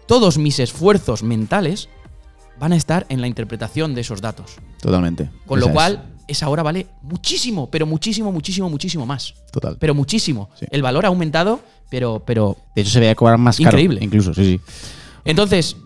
[0.06, 1.88] todos mis esfuerzos mentales
[2.58, 4.56] van a estar en la interpretación de esos datos.
[4.80, 5.30] Totalmente.
[5.46, 5.72] Con lo es.
[5.72, 9.34] cual, esa hora vale muchísimo, pero muchísimo, muchísimo, muchísimo más.
[9.52, 9.76] Total.
[9.78, 10.50] Pero muchísimo.
[10.58, 10.66] Sí.
[10.70, 12.56] El valor ha aumentado, pero, pero.
[12.74, 13.68] De hecho, se veía cobrar más caro.
[13.70, 14.00] Increíble.
[14.02, 14.60] Incluso, sí, sí.
[15.24, 15.76] Entonces,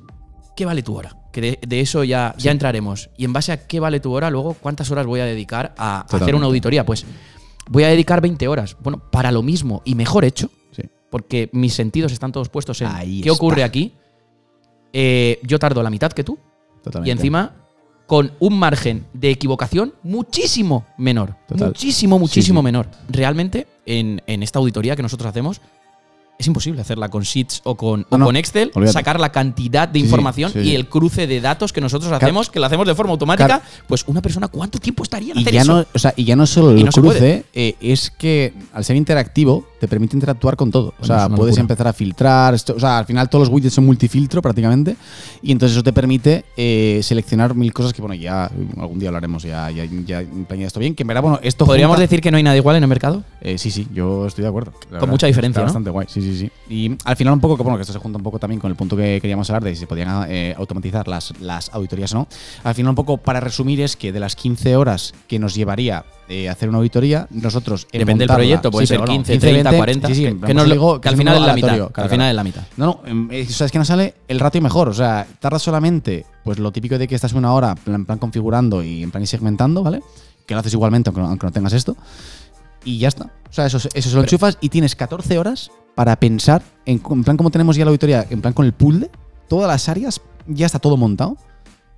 [0.57, 1.16] ¿qué vale tu hora?
[1.33, 3.11] Que de, de eso ya, ya entraremos.
[3.16, 6.01] Y en base a qué vale tu hora, luego, ¿cuántas horas voy a dedicar a
[6.03, 6.85] hacer una auditoría?
[6.85, 7.05] Pues
[7.68, 8.77] voy a dedicar 20 horas.
[8.81, 10.83] Bueno, para lo mismo y mejor hecho, Sí.
[11.11, 13.33] porque mis sentidos están todos puestos en Ahí qué está.
[13.33, 13.93] ocurre aquí.
[14.93, 16.39] eh, yo tardo la mitad que tú
[16.83, 17.09] Totalmente.
[17.09, 17.53] y encima
[18.07, 21.37] con un margen de equivocación muchísimo menor.
[21.47, 21.68] Total.
[21.68, 22.64] Muchísimo, muchísimo Sí, sí.
[22.64, 22.87] menor.
[23.09, 25.61] Realmente, en, en esta auditoría que nosotros hacemos,
[26.41, 30.51] es imposible hacerla con Sheets o con, No, Excel, sacar la cantidad de Sí, información
[30.53, 33.62] sí, y el cruce de datos que nosotros hacemos, que lo hacemos de forma automática.
[33.86, 35.76] Pues una persona, ¿cuánto tiempo estaría en Y hacer ya, eso?
[35.76, 39.66] no, o sea, y ya no solo el cruce, eh, es que al ser interactivo
[39.78, 40.95] te permite interactuar con todo.
[41.01, 41.61] O sea, puedes locura.
[41.61, 42.55] empezar a filtrar.
[42.55, 44.97] esto- o sea, al final todos los widgets son multifiltro prácticamente.
[45.43, 49.43] Y entonces eso te permite eh, seleccionar mil cosas que, bueno, ya algún día hablaremos,
[49.43, 50.22] ya, ya, ya
[50.66, 50.95] esto bien.
[50.95, 51.66] Que en verdad, bueno, esto.
[51.66, 53.24] ¿Podríamos junta- decir que no hay nada igual en el mercado?
[53.41, 54.72] Eh, sí, sí, yo estoy de acuerdo.
[54.91, 55.66] la Con mucha diferencia, Está ¿no?
[55.66, 56.51] bastante guay, sí, sí, sí.
[56.68, 58.70] Y al final un poco, que bueno, que esto se junta un poco también con
[58.70, 62.18] el punto que queríamos hablar de si se podían eh, automatizar las, las auditorías o
[62.18, 62.28] no.
[62.64, 66.05] Al final un poco para resumir es que de las 15 horas que nos llevaría
[66.28, 69.39] eh, hacer una auditoría, nosotros en Depende del proyecto, puede Sí, ser pero bueno, 15,
[69.41, 70.09] 30, 20, 40.
[70.09, 71.68] Sí, sí, que, en plan, que no pues digo que al final es la mitad.
[71.68, 72.31] claro, al final claro.
[72.31, 72.62] es la mitad.
[72.76, 74.89] No, no, em, eh, sabes que nos sale el ratio mejor.
[74.89, 78.07] O sea, tarda solamente, pues lo típico de que estás una hora en plan, en
[78.07, 80.03] plan configurando y en plan y segmentando, ¿vale?
[80.47, 81.97] Que lo haces igualmente aunque no, aunque no tengas esto.
[82.85, 83.33] Y ya está.
[83.49, 87.24] O sea, eso, eso se lo enchufas y tienes 14 horas para pensar en, en
[87.24, 89.11] plan como tenemos ya la auditoría, en plan con el puzzle,
[89.49, 91.37] todas las áreas, ya está todo montado.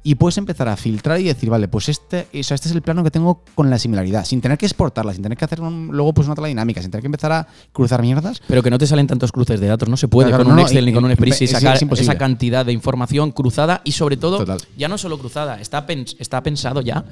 [0.05, 2.83] Y puedes empezar a filtrar y decir, vale, pues este, o sea, este es el
[2.83, 5.91] plano que tengo con la similaridad, sin tener que exportarla, sin tener que hacer un-
[5.93, 8.43] luego pues una tabla dinámica, sin tener que empezar a cruzar mierdas.
[8.49, 9.89] Pero que no te salen tantos cruces de datos.
[9.89, 12.19] No se puede Claro, con no, un Excel ni con un spreadsheet sacar es esa
[12.19, 14.59] cantidad de información cruzada y sobre todo, Total.
[14.77, 17.05] ya no solo cruzada, está, pens- está pensado ya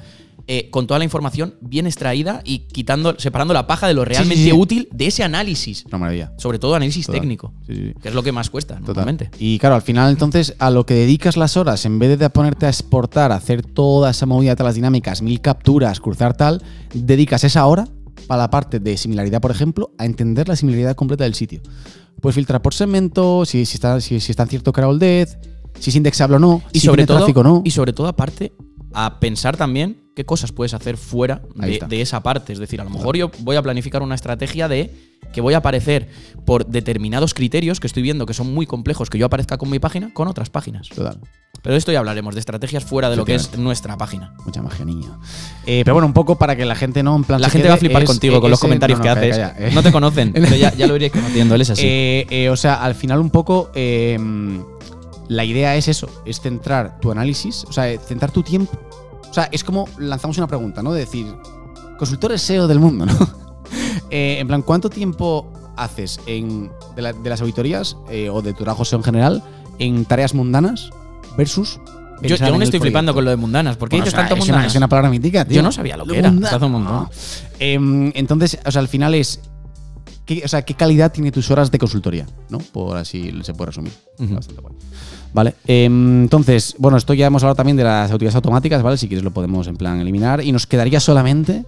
[0.47, 4.43] eh, con toda la información bien extraída y quitando, separando la paja de lo realmente
[4.43, 4.51] sí.
[4.51, 5.85] útil de ese análisis.
[5.85, 6.33] Una maravilla.
[6.37, 7.21] Sobre todo análisis Total.
[7.21, 8.87] técnico, que es lo que más cuesta Total.
[8.87, 9.31] normalmente.
[9.39, 12.65] Y claro, al final entonces a lo que dedicas las horas, en vez de ponerte
[12.65, 16.61] a exportar, a hacer toda esa movida de las dinámicas, mil capturas, cruzar tal,
[16.93, 17.87] dedicas esa hora
[18.27, 21.61] para la parte de similaridad, por ejemplo, a entender la similaridad completa del sitio.
[22.21, 25.29] Puedes filtrar por segmento, si, si está, si, si está en cierto Carol Death,
[25.79, 27.61] si es indexable o no, Y si sobre, tiene todo, tráfico o no.
[27.65, 28.53] y sobre todo, aparte,
[28.93, 32.53] a pensar también qué cosas puedes hacer fuera de, esa parte.
[32.53, 34.93] Es decir, a lo mejor yo voy a planificar una estrategia de
[35.33, 36.09] que voy a aparecer
[36.45, 39.79] por determinados criterios que estoy viendo que son muy complejos, que yo aparezca con mi
[39.79, 40.89] página, con otras páginas.
[40.89, 41.19] Total.
[41.61, 44.33] Pero de esto ya hablaremos, de estrategias fuera de lo que es nuestra página.
[44.45, 45.19] Mucha magia, niño.
[45.65, 47.75] Eh, pero bueno, un poco para que la gente no en plan La gente va
[47.75, 49.37] a flipar es- contigo con los ese- comentarios no, que haces.
[49.37, 49.71] calla, calla, eh.
[49.73, 51.83] No te conocen, pero ya, ya lo iréis conociendo, él es así.
[51.85, 57.11] Eh, eh, o sea, al final un poco la idea es eso, es centrar tu
[57.11, 58.77] análisis, o sea, centrar tu tiempo.
[59.31, 60.91] O sea, es como lanzamos una pregunta, ¿no?
[60.93, 61.25] De decir,
[61.97, 63.13] consultores SEO del mundo, ¿no?
[64.13, 68.51] Eh, en plan, ¿cuánto tiempo haces en, de, la- de las auditorías eh, o de
[68.53, 69.43] tu trabajo SEO en general
[69.79, 70.89] en tareas mundanas
[71.37, 71.79] versus...
[72.21, 73.77] yo, aún estoy flipando con lo de mundanas.
[73.77, 74.71] ¿Por qué Bueno, dices o sea, tanto es una, mundanas?
[74.73, 75.55] es una palabra mítica, tío.
[75.55, 77.07] Yo no sabía lo que era, hace un montón.
[77.59, 79.39] Em, entonces, o sea, al final es.
[80.35, 82.25] ¿Qué, o sea, ¿qué calidad tiene tus horas de consultoría?
[82.49, 82.59] ¿No?
[82.59, 83.93] Por así se puede resumir.
[84.17, 84.75] Bastante guay.
[85.33, 85.55] Vale.
[85.65, 88.97] em, entonces, bueno, esto ya hemos hablado también de las auditorías automáticas, ¿vale?
[88.97, 90.43] Si quieres lo podemos en plan eliminar.
[90.43, 91.65] Y nos quedaría solamente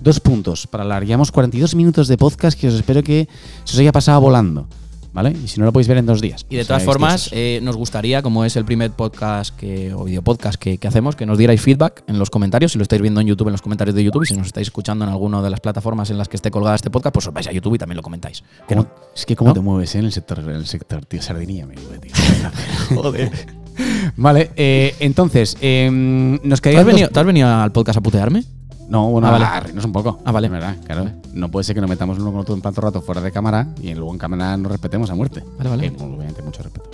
[0.00, 1.04] dos puntos para hablar.
[1.04, 3.28] Llevamos 42 minutos de podcast que os espero que
[3.64, 4.66] se os haya pasado volando.
[5.12, 5.32] ¿Vale?
[5.44, 6.46] Y si no lo podéis ver en dos días.
[6.48, 10.22] Y de todas formas, eh, nos gustaría, como es el primer podcast que, o video
[10.22, 12.72] podcast que, que hacemos, que nos dierais feedback en los comentarios.
[12.72, 14.22] Si lo estáis viendo en YouTube, en los comentarios de YouTube.
[14.22, 16.76] Y si nos estáis escuchando en alguna de las plataformas en las que esté colgada
[16.76, 18.42] este podcast, pues os vais a YouTube y también lo comentáis.
[18.68, 19.54] Que ¿Cómo- no- es que cómo ¿no?
[19.54, 22.12] te mueves eh, en el sector, en el sector, tío, sardinilla me mueve, tío.
[23.02, 23.32] Joder.
[24.16, 27.98] Vale, eh, entonces, em, nos ¿Tú quedarían has, venido, dos- tú has venido al podcast
[27.98, 28.44] a putearme?
[28.90, 29.44] No, bueno, Ah, vale.
[29.44, 30.20] a reírnos un poco.
[30.24, 30.48] Ah, vale.
[30.48, 31.08] Verdad, claro.
[31.32, 33.68] No puede ser que nos metamos uno con otro en tanto rato fuera de cámara
[33.80, 35.42] y luego en cámara nos respetemos a muerte.
[35.58, 35.86] Vale, vale.
[35.86, 36.90] Eh, obviamente, mucho respeto.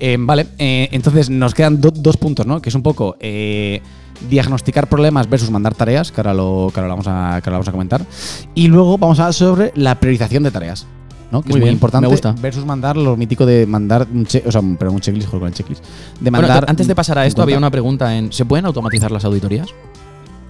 [0.00, 2.60] Eh, vale, eh, entonces nos quedan do- dos puntos, ¿no?
[2.62, 3.80] Que es un poco eh,
[4.28, 7.52] diagnosticar problemas versus mandar tareas, que ahora lo, que ahora lo vamos, a, que ahora
[7.52, 8.06] lo vamos a comentar.
[8.54, 10.86] Y luego vamos a hablar sobre la priorización de tareas.
[11.32, 11.42] ¿no?
[11.42, 12.06] Que Muy es muy bien, importante.
[12.06, 12.32] me gusta.
[12.40, 15.52] Versus mandar lo mítico de mandar un che- o sea, pero un checklist, con el
[15.52, 15.82] checklist.
[16.20, 16.66] De Bueno, mandar.
[16.68, 17.42] antes de pasar a esto, 50.
[17.42, 18.32] había una pregunta en.
[18.32, 19.68] ¿Se pueden automatizar las auditorías?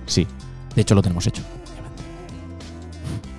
[0.06, 0.26] Sí.
[0.78, 1.42] De hecho, lo tenemos hecho.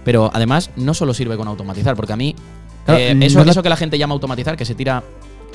[0.03, 2.35] Pero además, no solo sirve con automatizar, porque a mí.
[2.85, 5.01] Claro, eh, eso, que la gente llama automatizar, que se tira.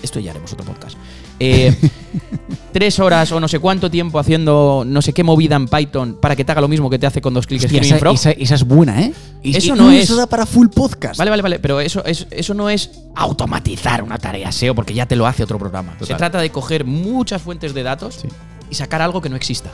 [0.03, 0.97] Esto ya haremos otro podcast.
[1.39, 1.74] Eh,
[2.72, 6.35] tres horas o no sé cuánto tiempo haciendo no sé qué movida en Python para
[6.37, 8.55] que te haga lo mismo que te hace con dos clics Hostia, esa, esa- esa
[8.55, 9.12] es buena, ¿eh?
[9.43, 11.18] Y- Eso y- no es- Eso da para full podcast.
[11.18, 15.05] Vale, vale, vale, pero eso, es- eso no es automatizar una tarea SEO porque ya
[15.07, 15.97] te lo hace otro programa.
[16.03, 18.28] Se trata de coger muchas fuentes de datos Sí.
[18.70, 19.70] y sacar algo que no exista.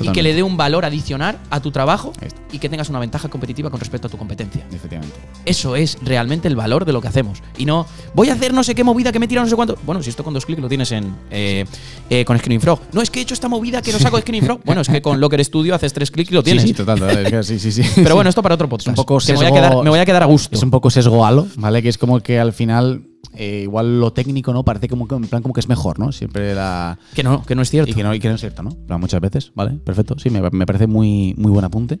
[0.00, 2.12] Y que le dé un valor adicional a tu trabajo
[2.50, 4.64] y que tengas una ventaja competitiva con respecto a tu competencia.
[4.72, 5.16] Efectivamente.
[5.44, 7.42] Eso es realmente el valor de lo que hacemos.
[7.58, 9.78] Y no, voy a hacer no sé qué movida que me tira no sé cuánto.
[9.84, 11.64] Bueno, si esto con dos clics lo tienes en eh,
[12.10, 12.80] eh, con Screening Frog.
[12.92, 14.60] No, es que he hecho esta movida que lo saco de Screening Frog.
[14.64, 16.62] Bueno, es que con Locker Studio haces tres clics y lo tienes.
[16.62, 17.02] Sí, sí, total.
[17.26, 17.82] es sí, sí, sí.
[17.96, 18.88] Pero bueno, esto para otro podcast.
[18.88, 20.56] un poco que me, voy a sesgo- quedar, me voy a quedar a gusto.
[20.56, 21.82] Es un poco sesgo halo, ¿vale?
[21.82, 23.02] Que es como que al final,
[23.34, 24.64] eh, igual lo técnico, ¿no?
[24.64, 26.12] Parece como que en plan como que es mejor, ¿no?
[26.12, 26.98] Siempre la.
[27.14, 27.90] Que no, que no es cierto.
[27.90, 28.70] Y que no, y que no es cierto, ¿no?
[28.86, 29.72] Plan, muchas veces, ¿vale?
[29.78, 30.18] Perfecto.
[30.18, 32.00] Sí, me, me parece muy, muy buen apunte.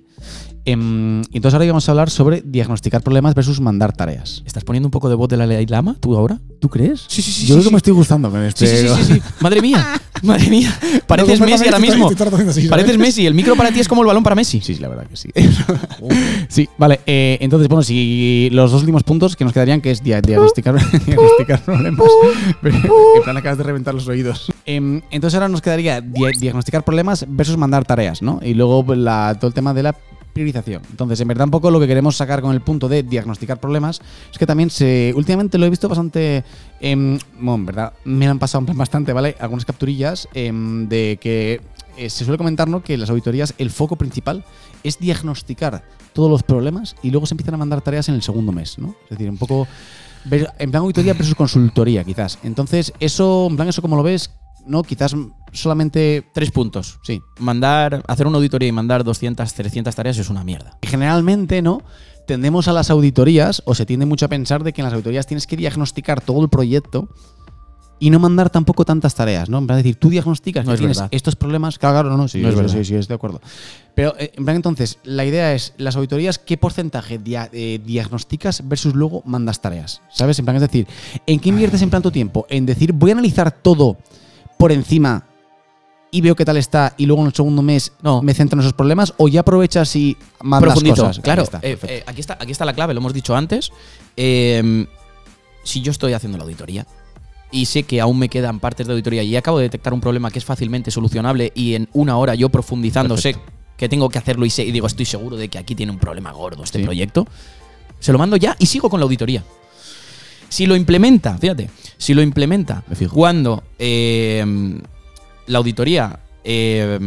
[0.64, 4.42] Em, y entonces ahora vamos a hablar sobre diagnosticar problemas versus mandar tareas.
[4.46, 6.38] ¿Estás poniendo un poco de voz de la Dalai Lama tú ahora?
[6.60, 7.04] ¿Tú crees?
[7.08, 7.70] Sí, sí, sí, Yo sí, creo que sí.
[7.72, 8.66] me estoy gustando con este.
[8.66, 9.22] Sí, sí, sí, sí.
[9.40, 10.72] Madre mía, madre mía.
[11.08, 12.06] Pareces No, Messi ahora mismo.
[12.08, 12.68] así, ¿sabes?
[12.68, 13.26] Pareces Messi.
[13.26, 14.60] El micro para ti es como el balón para Messi.
[14.60, 15.30] Sí, sí, la verdad que sí.
[16.48, 17.00] sí, vale.
[17.06, 20.76] eh, entonces, bueno, si los dos últimos puntos que nos quedarían, que es dia- diagnosticar,
[21.06, 22.06] diagnosticar problemas.
[22.62, 24.52] en plan, acabas de reventar los oídos.
[24.64, 28.38] Em, entonces, ahora nos quedaría dia- diagnosticar problemas versus mandar tareas, ¿no?
[28.44, 29.96] Y luego la- todo el tema de la
[30.32, 30.82] priorización.
[30.90, 34.00] Entonces, en verdad, un poco lo que queremos sacar con el punto de diagnosticar problemas
[34.30, 35.12] es que también se.
[35.16, 36.44] Últimamente lo he visto bastante.
[36.80, 39.36] em, bueno, en verdad, me han pasado en plan bastante, ¿vale?
[39.38, 41.60] Algunas capturillas em, de que
[41.96, 42.82] eh, se suele comentar ¿no?
[42.82, 44.44] que las auditorías, el foco principal
[44.82, 45.82] es diagnosticar
[46.14, 48.94] todos los problemas y luego se empiezan a mandar tareas en el segundo mes, ¿no?
[49.04, 49.66] Es decir, un poco.
[50.30, 52.38] En plan auditoría versus consultoría, quizás.
[52.42, 54.30] Entonces, eso, en plan, eso como lo ves,
[54.66, 54.82] ¿no?
[54.82, 55.14] Quizás
[55.52, 56.26] solamente.
[56.34, 56.98] Tres puntos.
[57.02, 57.22] Sí.
[57.38, 60.78] Mandar, hacer una auditoría y mandar 200, 300 tareas es una mierda.
[60.82, 61.82] Generalmente, ¿no?
[62.26, 65.26] Tendemos a las auditorías, o se tiende mucho a pensar de que en las auditorías
[65.26, 67.08] tienes que diagnosticar todo el proyecto
[67.98, 69.58] y no mandar tampoco tantas tareas, ¿no?
[69.58, 71.08] En plan, decir, tú diagnosticas No que es tienes verdad.
[71.12, 71.78] estos problemas.
[71.78, 72.76] Claro, claro, no, no, sí, No es sí, verdad.
[72.76, 73.40] sí, sí, estoy de acuerdo.
[73.94, 78.66] Pero, eh, en plan, entonces, la idea es, las auditorías, ¿qué porcentaje dia- eh, diagnosticas
[78.68, 80.00] versus luego mandas tareas?
[80.12, 80.38] ¿Sabes?
[80.40, 80.86] En plan, es decir,
[81.26, 82.44] ¿en qué inviertes en plan tu tiempo?
[82.48, 83.98] En decir, voy a analizar todo
[84.58, 85.26] por encima
[86.14, 88.22] y veo qué tal está y luego en el segundo mes No.
[88.22, 91.02] me centro en esos problemas o ya aprovechas y mandas Profundito.
[91.06, 91.18] cosas.
[91.20, 93.72] Claro, está, eh, eh, aquí, está, aquí está la clave, lo hemos dicho antes.
[94.16, 94.86] Eh,
[95.64, 96.86] si yo estoy haciendo la auditoría
[97.50, 100.30] y sé que aún me quedan partes de auditoría y acabo de detectar un problema
[100.30, 103.36] que es fácilmente solucionable y en una hora yo profundizando sé
[103.78, 105.98] que tengo que hacerlo y, sé, y digo, estoy seguro de que aquí tiene un
[105.98, 106.84] problema gordo este Sí.
[106.84, 107.26] proyecto,
[108.00, 109.42] se lo mando ya y sigo con la auditoría.
[110.50, 114.44] Si lo implementa, fíjate, si lo implementa cuando eh,
[115.46, 116.98] la auditoría eh,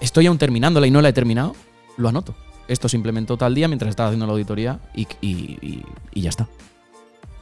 [0.00, 1.54] estoy aún terminándola y no la he terminado,
[1.96, 2.34] lo anoto.
[2.68, 5.82] Esto se implementó tal día mientras estaba haciendo la auditoría y, y- y-
[6.14, 6.46] y ya está.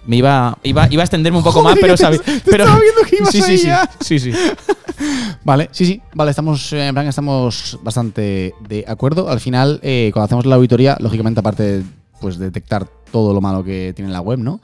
[0.07, 2.20] Me iba, iba, iba a extenderme un poco más, pero sabía.
[2.45, 4.39] Pero, estaba viendo que ibas sí, sí, ahí sí, sí, sí.
[5.45, 9.29] Vale, sí, sí, vale, estamos, eh, en plan, estamos bastante de acuerdo.
[9.29, 11.83] Al final, eh, cuando hacemos la auditoría, lógicamente, aparte
[12.21, 14.61] pues, detectar todo lo malo que tiene la web, ¿no?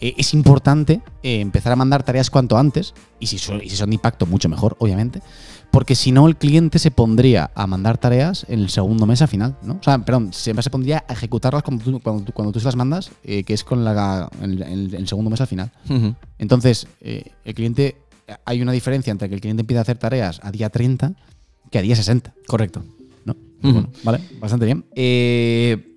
[0.00, 3.76] Eh, es importante eh, empezar a mandar tareas cuanto antes, y si, son, y si
[3.76, 5.22] son de impacto, mucho mejor, obviamente,
[5.70, 9.28] porque si no, el cliente se pondría a mandar tareas en el segundo mes al
[9.28, 9.74] final, ¿no?
[9.74, 12.66] O sea, perdón, siempre se pondría a ejecutarlas cuando tú, cuando tú, cuando tú se
[12.66, 15.70] las mandas, eh, que es con la, en, en el segundo mes al final.
[16.38, 17.96] Entonces, el cliente,
[18.44, 21.14] hay una diferencia entre que el cliente empiece a hacer tareas a día 30
[21.70, 22.84] que a día 60, Correcto.
[23.24, 23.34] ¿no?
[23.62, 24.84] Bueno, vale, bastante bien.
[24.94, 25.91] Eh,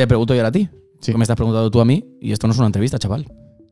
[0.00, 0.68] te pregunto yo ahora a ti.
[1.00, 1.12] Sí.
[1.12, 3.26] Que me estás preguntando tú a mí y esto no es una entrevista, chaval.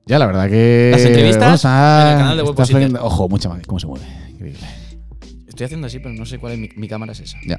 [0.06, 0.90] Ya, la verdad que.
[0.92, 4.04] Las entrevistas vamos a- en el canal de poniendo- Ojo, mucha madre, cómo se mueve.
[4.30, 4.60] Increíble.
[5.46, 7.36] Estoy haciendo así, pero no sé cuál es mi, mi cámara es esa.
[7.46, 7.58] Ya.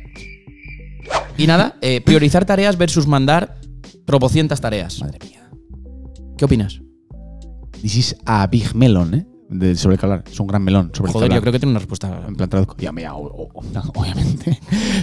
[1.38, 3.60] Y nada, eh, priorizar tareas versus mandar
[4.06, 5.00] tropocientas tareas.
[5.02, 5.50] Madre mía.
[6.38, 6.82] ¿Qué opinas?
[7.82, 9.26] This is a big melon, ¿eh?
[9.54, 10.24] De, sobre el que hablar.
[10.30, 12.24] Es un gran melón sobre el que Joder, yo creo que tiene una respuesta.
[12.28, 12.76] En plan traduzco.
[12.80, 14.60] Ya, mira, o- o- o- no, obviamente.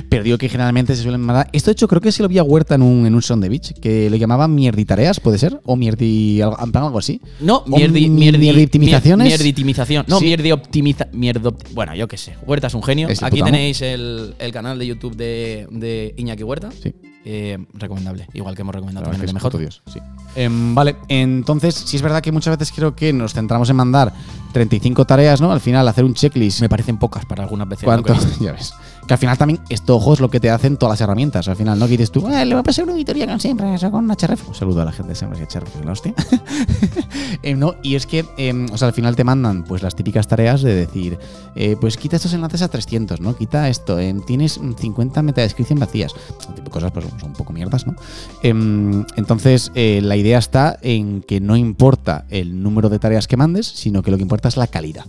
[0.09, 1.49] Pero digo que generalmente se suelen mandar.
[1.53, 3.41] Esto, de hecho, creo que se lo vi a Huerta en un, en un son
[3.41, 5.61] de Beach, que le llamaban mierditareas, ¿puede ser?
[5.65, 6.41] O mierdi.
[6.43, 7.21] En plan algo así.
[7.41, 9.27] No, mierdi, mi- mierdi, mierditimizaciones.
[9.27, 10.05] mier- mierditimización.
[10.09, 10.27] No, Sí.
[10.27, 11.07] mierdi optimiza.
[11.13, 12.35] mierdo- bueno, yo qué sé.
[12.47, 13.09] Huerta es un genio.
[13.09, 16.71] Es Aquí tenéis el, el canal de YouTube de, de Iñaki Huerta.
[16.83, 16.93] Sí.
[17.25, 18.27] Eh, recomendable.
[18.33, 20.01] Igual que hemos recomendado La verdad también el de Dios, sí.
[20.37, 24.13] Em, vale, entonces, sí es verdad que muchas veces creo que nos centramos en mandar
[24.53, 25.53] 35 tareas, ¿no?
[25.53, 26.61] Al final, hacer un checklist.
[26.61, 27.85] Me parecen pocas para algunas veces.
[27.85, 28.15] ¿Cuánto?
[28.41, 28.73] ya ves.
[29.11, 31.49] Que al final también esto, ojo, es lo que te hacen todas las herramientas.
[31.49, 31.89] Al final, ¿no?
[31.89, 34.47] Que tú, "Eh, le voy a pasar una auditoría con siempre, con HRF.
[34.51, 36.15] Un saludo a la gente de Siempre y HRF, la hostia.
[37.43, 40.29] Em, no, y es que, em, o sea, al final te mandan pues las típicas
[40.29, 41.19] tareas de decir,
[41.57, 43.35] eh, pues quita estos enlaces a 300, ¿no?
[43.35, 46.13] Quita esto, em, tienes mm, 50 metadescripción vacías.
[46.39, 47.97] Este cosas pues son un poco mierdas, ¿no?
[48.45, 53.37] Em, entonces, eh, la idea está en que no importa el número de tareas que
[53.37, 55.07] mandes, sino que lo que importa es la calidad.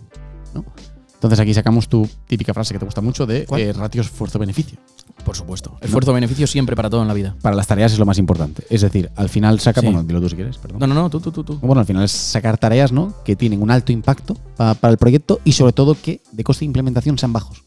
[1.21, 4.79] Entonces aquí sacamos tu típica frase que te gusta mucho de eh, ratio esfuerzo-beneficio.
[5.23, 5.77] Por supuesto.
[5.79, 7.35] Esfuerzo-beneficio siempre para todo en la vida.
[7.43, 8.63] Para las tareas es lo más importante.
[8.71, 9.85] Es decir, al final saca, Sí.
[9.85, 10.79] bueno, dilo tú si quieres, perdón.
[10.79, 11.43] No, no, no, tú, tú, tú.
[11.43, 11.59] tú.
[11.59, 13.13] Bueno, al final es sacar tareas, ¿no?
[13.23, 16.61] Que tienen un alto impacto pa- para el proyecto y sobre todo que de coste
[16.61, 17.61] de implementación sean bajos.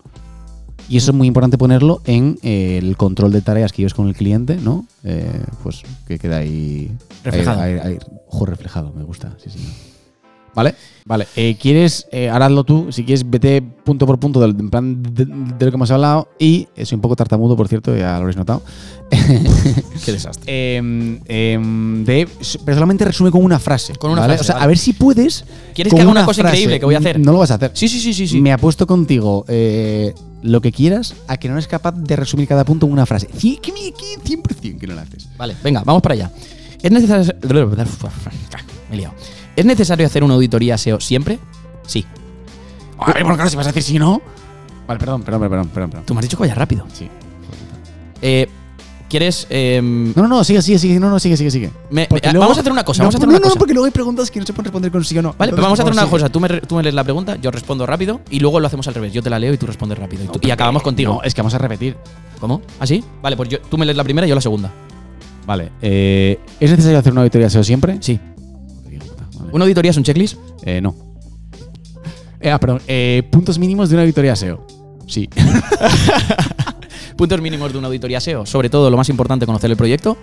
[0.88, 4.08] Y eso es muy importante ponerlo en eh, el control de tareas que lleves con
[4.08, 4.84] el cliente, ¿no?
[5.04, 5.30] Eh,
[5.62, 6.90] pues que queda ahí.
[7.22, 7.60] Reflejado.
[7.62, 7.98] Ahí, ahí- ahí-
[8.28, 9.36] ojo, reflejado, me gusta.
[9.42, 9.58] Sí, sí.
[10.54, 10.74] ¿Vale?
[11.06, 11.26] Vale.
[11.36, 12.06] eh, ¿Quieres?
[12.12, 12.86] Eh, ahora hazlo tú.
[12.90, 16.28] Si quieres, vete punto por punto del en plan de, de lo que hemos hablado.
[16.38, 18.62] Y eh, soy un poco tartamudo, por cierto, ya lo habréis notado.
[20.04, 20.76] Qué desastre.
[20.76, 22.28] Em, de,
[22.64, 23.94] pero solamente resume con una frase.
[23.96, 24.34] Con una ¿vale?
[24.34, 24.64] frase, O sea, vale.
[24.64, 25.44] a ver si puedes.
[25.74, 27.18] ¿Quieres que haga una cosa increíble que voy a hacer?
[27.20, 27.72] No lo vas a hacer.
[27.74, 28.40] Sí, sí, sí, sí, sí.
[28.40, 32.64] Me apuesto contigo eh, lo que quieras a que no eres capaz de resumir cada
[32.64, 33.28] punto en una frase.
[33.28, 35.28] Cien- que me- que 100% que no lo haces.
[35.36, 36.30] Vale, venga, vamos para allá.
[36.82, 37.34] ¿Es necesario.
[38.90, 39.14] Me he liado.
[39.56, 41.38] ¿Es necesario hacer una auditoría SEO siempre?
[41.86, 42.04] Sí.
[42.98, 44.20] A ver, bueno, claro, si vas a decir si no.
[44.86, 45.90] Vale, perdón, perdón, perdón, perdón.
[45.90, 46.06] perdón.
[46.06, 46.86] Tú me has dicho que vaya rápido.
[46.92, 47.08] Sí.
[48.22, 48.48] Eh,
[49.08, 49.46] ¿Quieres.?
[49.50, 50.98] em, No, no, no, sigue, sigue, sigue.
[50.98, 51.70] No, no, sigue, sigue, sigue.
[51.90, 53.02] me- Porque me- luego- vamos a hacer una cosa.
[53.02, 53.58] No, vamos a hacer no, una no, cosa.
[53.58, 55.28] porque luego hay preguntas que no se pueden responder con sí o no.
[55.38, 56.28] Vale, pero Entonces, vamos a hacer una cosa.
[56.30, 58.88] Tú me, re- tú me lees la pregunta, yo respondo rápido y luego lo hacemos
[58.88, 59.12] al revés.
[59.12, 60.24] Yo te la leo y tú respondes rápido.
[60.24, 61.14] Y, tú- y acabamos contigo.
[61.14, 61.96] No, es que vamos a repetir.
[62.40, 62.62] ¿Cómo?
[62.80, 63.04] ¿Así?
[63.22, 64.72] Vale, pues yo, tú me lees la primera y yo la segunda.
[65.46, 65.70] Vale.
[65.82, 67.98] eh, ¿Es necesario hacer una auditoría SEO siempre?
[68.00, 68.18] Sí.
[69.54, 70.36] ¿Una auditoría es un checklist?
[70.64, 70.96] Eh, no.
[72.40, 72.82] Eh, ah, perdón.
[72.88, 74.66] eh, puntos mínimos de una auditoría SEO.
[75.06, 75.30] Sí.
[77.16, 78.46] Puntos mínimos de una auditoría SEO.
[78.46, 80.16] Sobre todo, lo más importante, conocer el proyecto.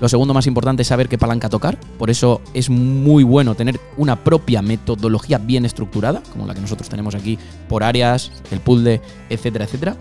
[0.00, 1.76] Lo segundo más importante es saber qué palanca tocar.
[1.98, 6.88] Por eso es muy bueno tener una propia metodología bien estructurada, como la que nosotros
[6.88, 7.36] tenemos aquí,
[7.68, 9.96] por áreas, el pool de, etcétera, etcétera.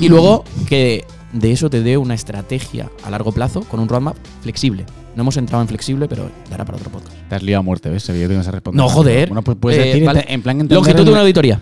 [0.00, 4.16] Y luego que de eso te dé una estrategia a largo plazo con un roadmap
[4.42, 4.84] flexible.
[5.16, 7.16] No hemos entrado en flexible, pero dará para otro podcast.
[7.28, 8.02] Te has liado a muerte, ¿ves?
[8.02, 8.76] Sabía que te ibas a responder.
[8.82, 9.28] No, joder.
[9.28, 10.24] Bueno, pues puedes Eh, decir vale.
[10.28, 11.60] en plan Longitud de una auditoría.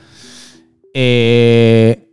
[0.93, 2.09] Eh,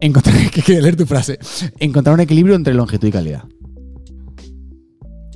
[0.00, 1.38] encontrar, que quiero leer tu frase.
[1.80, 3.42] Encontrar un equilibrio entre longitud y calidad.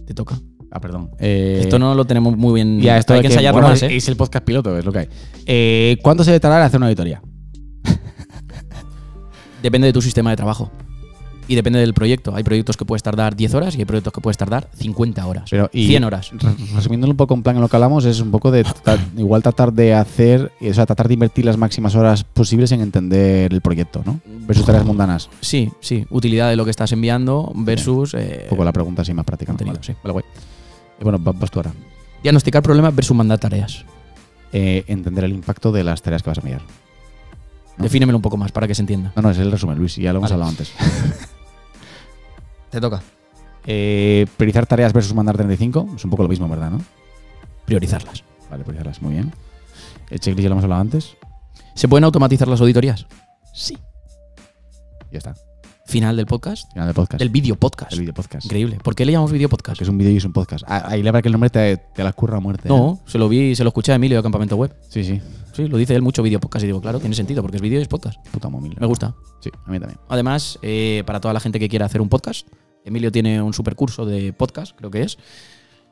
[0.06, 0.38] Te toca.
[0.70, 1.10] Ah, perdón.
[1.18, 2.80] Eh, Esto no lo tenemos muy bien.
[2.80, 3.96] Ya, esto hay que ensayarlo bueno, más, ¿eh?
[3.96, 5.08] Es el podcast piloto, es lo que hay.
[5.44, 7.20] Eh, ¿Cuánto se debe tardar en hacer una auditoría?
[9.62, 10.70] Depende de tu sistema de trabajo.
[11.48, 12.34] Y depende del proyecto.
[12.34, 15.44] Hay proyectos que puedes tardar 10 horas y hay proyectos que puedes tardar 50 horas.
[15.50, 16.30] Pero, y 100 horas.
[16.32, 18.98] re- Resumiéndolo un poco en plan en lo que hablamos, es un poco de tra-
[19.16, 23.52] igual tratar de hacer, o sea, tratar de invertir las máximas horas posibles en entender
[23.54, 24.20] el proyecto, ¿no?
[24.46, 25.30] Versus tareas mundanas.
[25.40, 26.06] Sí, sí.
[26.10, 28.12] Utilidad de lo que estás enviando versus.
[28.12, 29.54] eh, Un poco la pregunta así más práctica.
[29.80, 29.94] sí.
[30.04, 30.18] vale.
[30.20, 31.72] Eh, bueno, va- vas tú ahora.
[32.22, 33.84] diagnosticar problemas versus mandar tareas.
[34.52, 36.60] Eh, entender el impacto de las tareas que vas a enviar.
[37.76, 37.84] No.
[37.84, 39.12] Defínemelo un poco más para que se entienda.
[39.14, 40.42] No, no, es el resumen, Luis, y ya lo hemos Vale.
[40.42, 40.72] hablado antes.
[42.70, 43.02] Te toca.
[43.66, 46.70] Eh, priorizar tareas versus mandar 35 es un poco lo mismo, ¿verdad?
[46.70, 46.80] ¿no?
[47.66, 48.24] Priorizarlas.
[48.50, 49.32] Vale, priorizarlas, muy bien.
[50.10, 51.16] El checklist ya lo hemos hablado antes.
[51.74, 53.06] ¿Se pueden automatizar las auditorías?
[53.52, 53.76] Sí.
[55.10, 55.34] Ya está.
[55.88, 56.70] Final del podcast.
[56.74, 57.18] Final del podcast.
[57.18, 57.92] Del vídeo podcast.
[57.94, 58.44] El video podcast.
[58.44, 58.78] Increíble.
[58.84, 59.78] ¿Por qué le llamamos vídeo podcast?
[59.78, 60.62] Que es un vídeo y es un podcast.
[60.68, 62.68] Ah, ahí le habrá que el nombre te, te la curra a muerte.
[62.68, 62.70] ¿eh?
[62.70, 64.76] No, se lo vi, se lo escuché a Emilio de Campamento Web.
[64.90, 65.18] Sí, sí.
[65.54, 67.78] Sí, lo dice él mucho vídeo podcast y digo, claro, tiene sentido porque es vídeo
[67.78, 68.18] y es podcast.
[68.30, 68.76] Puta móvil.
[68.78, 69.14] Me gusta.
[69.40, 69.98] Sí, a mí también.
[70.10, 72.46] Además, eh, para toda la gente que quiera hacer un podcast,
[72.84, 75.16] Emilio tiene un super curso de podcast, creo que es,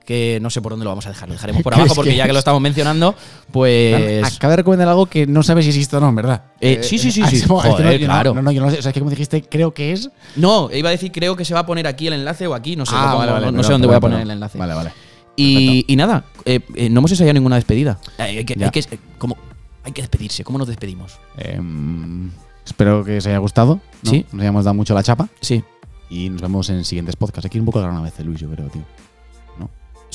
[0.06, 2.10] que no sé por dónde lo vamos a dejar, lo dejaremos por ¿Qué abajo porque
[2.12, 2.42] que ya que lo es?
[2.42, 3.14] estamos mencionando,
[3.52, 4.34] pues...
[4.36, 6.44] Acaba de recomendar algo que no sabes si existe o no, verdad.
[6.60, 7.42] Eh, sí, sí, sí, sí.
[7.46, 8.34] Joder, no, claro.
[8.34, 8.78] No, no, yo no sé.
[8.78, 10.08] O sea, es que como dijiste, creo que es.
[10.36, 12.76] No, iba a decir, creo que se va a poner aquí el enlace o aquí,
[12.76, 14.56] no sé, Ah, vale, vale, no, sé dónde voy a poner el enlace.
[14.56, 14.92] Vale, vale.
[15.36, 17.98] Y, y nada, eh, eh, no hemos ensayado ninguna despedida.
[18.18, 19.36] Eh, hay, que, hay que- eh, como-
[19.84, 21.18] hay que despedirse, ¿cómo nos despedimos?
[21.36, 22.30] Em,
[22.64, 23.80] espero que os haya gustado.
[24.02, 24.24] Sí.
[24.32, 25.28] Nos hayamos dado mucho la chapa.
[25.40, 25.62] Sí,
[26.08, 27.46] Y nos vemos en siguientes podcasts.
[27.46, 28.82] Aquí un poco grano a veces, Luis, yo creo, tío.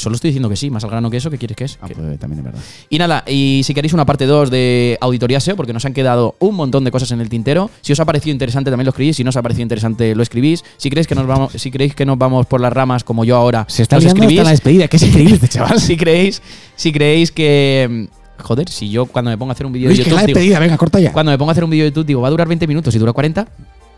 [0.02, 1.78] Solo estoy diciendo que sí, más al grano que eso, ¿qué quieres que es?
[1.82, 2.60] Ah, Que- pues también es verdad.
[2.90, 6.36] Y nada, y si queréis una parte 2 de auditoría SEO, porque nos han quedado
[6.40, 7.70] un montón de cosas en el tintero.
[7.82, 9.16] Si os ha parecido interesante, también lo escribís.
[9.18, 10.64] Si no os ha parecido interesante, lo escribís.
[10.78, 13.36] Si creéis que nos vamos, si creéis que nos vamos por las ramas, como yo
[13.38, 14.44] ahora, Se está hasta escribís.
[14.44, 15.80] la despedida, que es increíble este chaval.
[15.80, 16.42] si creéis,
[16.76, 18.08] si creéis que.
[18.10, 20.34] mm, Joder, si yo cuando me pongo a hacer un vídeo de YouTube.
[20.34, 21.14] digo- venga, corta ya.
[21.14, 22.96] cuando me pongo a hacer un vídeo de YouTube, digo, va a durar 20 minutos
[22.96, 23.48] y dura 40.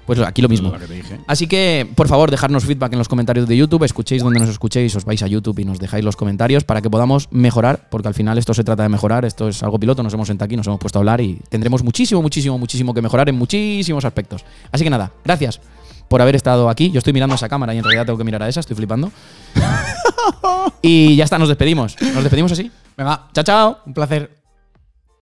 [0.06, 0.70] Pues aquí lo mismo.
[0.70, 1.20] Lo que te dije.
[1.28, 3.84] Así que, por favor, dejarnos feedback en los comentarios de YouTube.
[3.84, 6.90] Escuchéis donde nos escuchéis, os vais a YouTube y nos dejáis los comentarios para que
[6.90, 9.24] podamos mejorar, porque al final esto se trata de mejorar.
[9.26, 11.84] Esto es algo piloto, nos hemos sentado aquí, nos hemos puesto a hablar y tendremos
[11.84, 14.44] muchísimo, muchísimo, muchísimo que mejorar en muchísimos aspectos.
[14.72, 15.62] Así que nada, gracias
[16.10, 16.92] por haber estado aquí.
[16.92, 18.76] Yo estoy mirando a esa cámara y en realidad tengo que mirar a esa, estoy
[18.76, 19.12] flipando.
[20.82, 21.96] y ya está, nos despedimos.
[22.02, 22.70] Nos despedimos así.
[22.98, 23.78] Venga, Chao, chao.
[23.86, 24.43] un placer.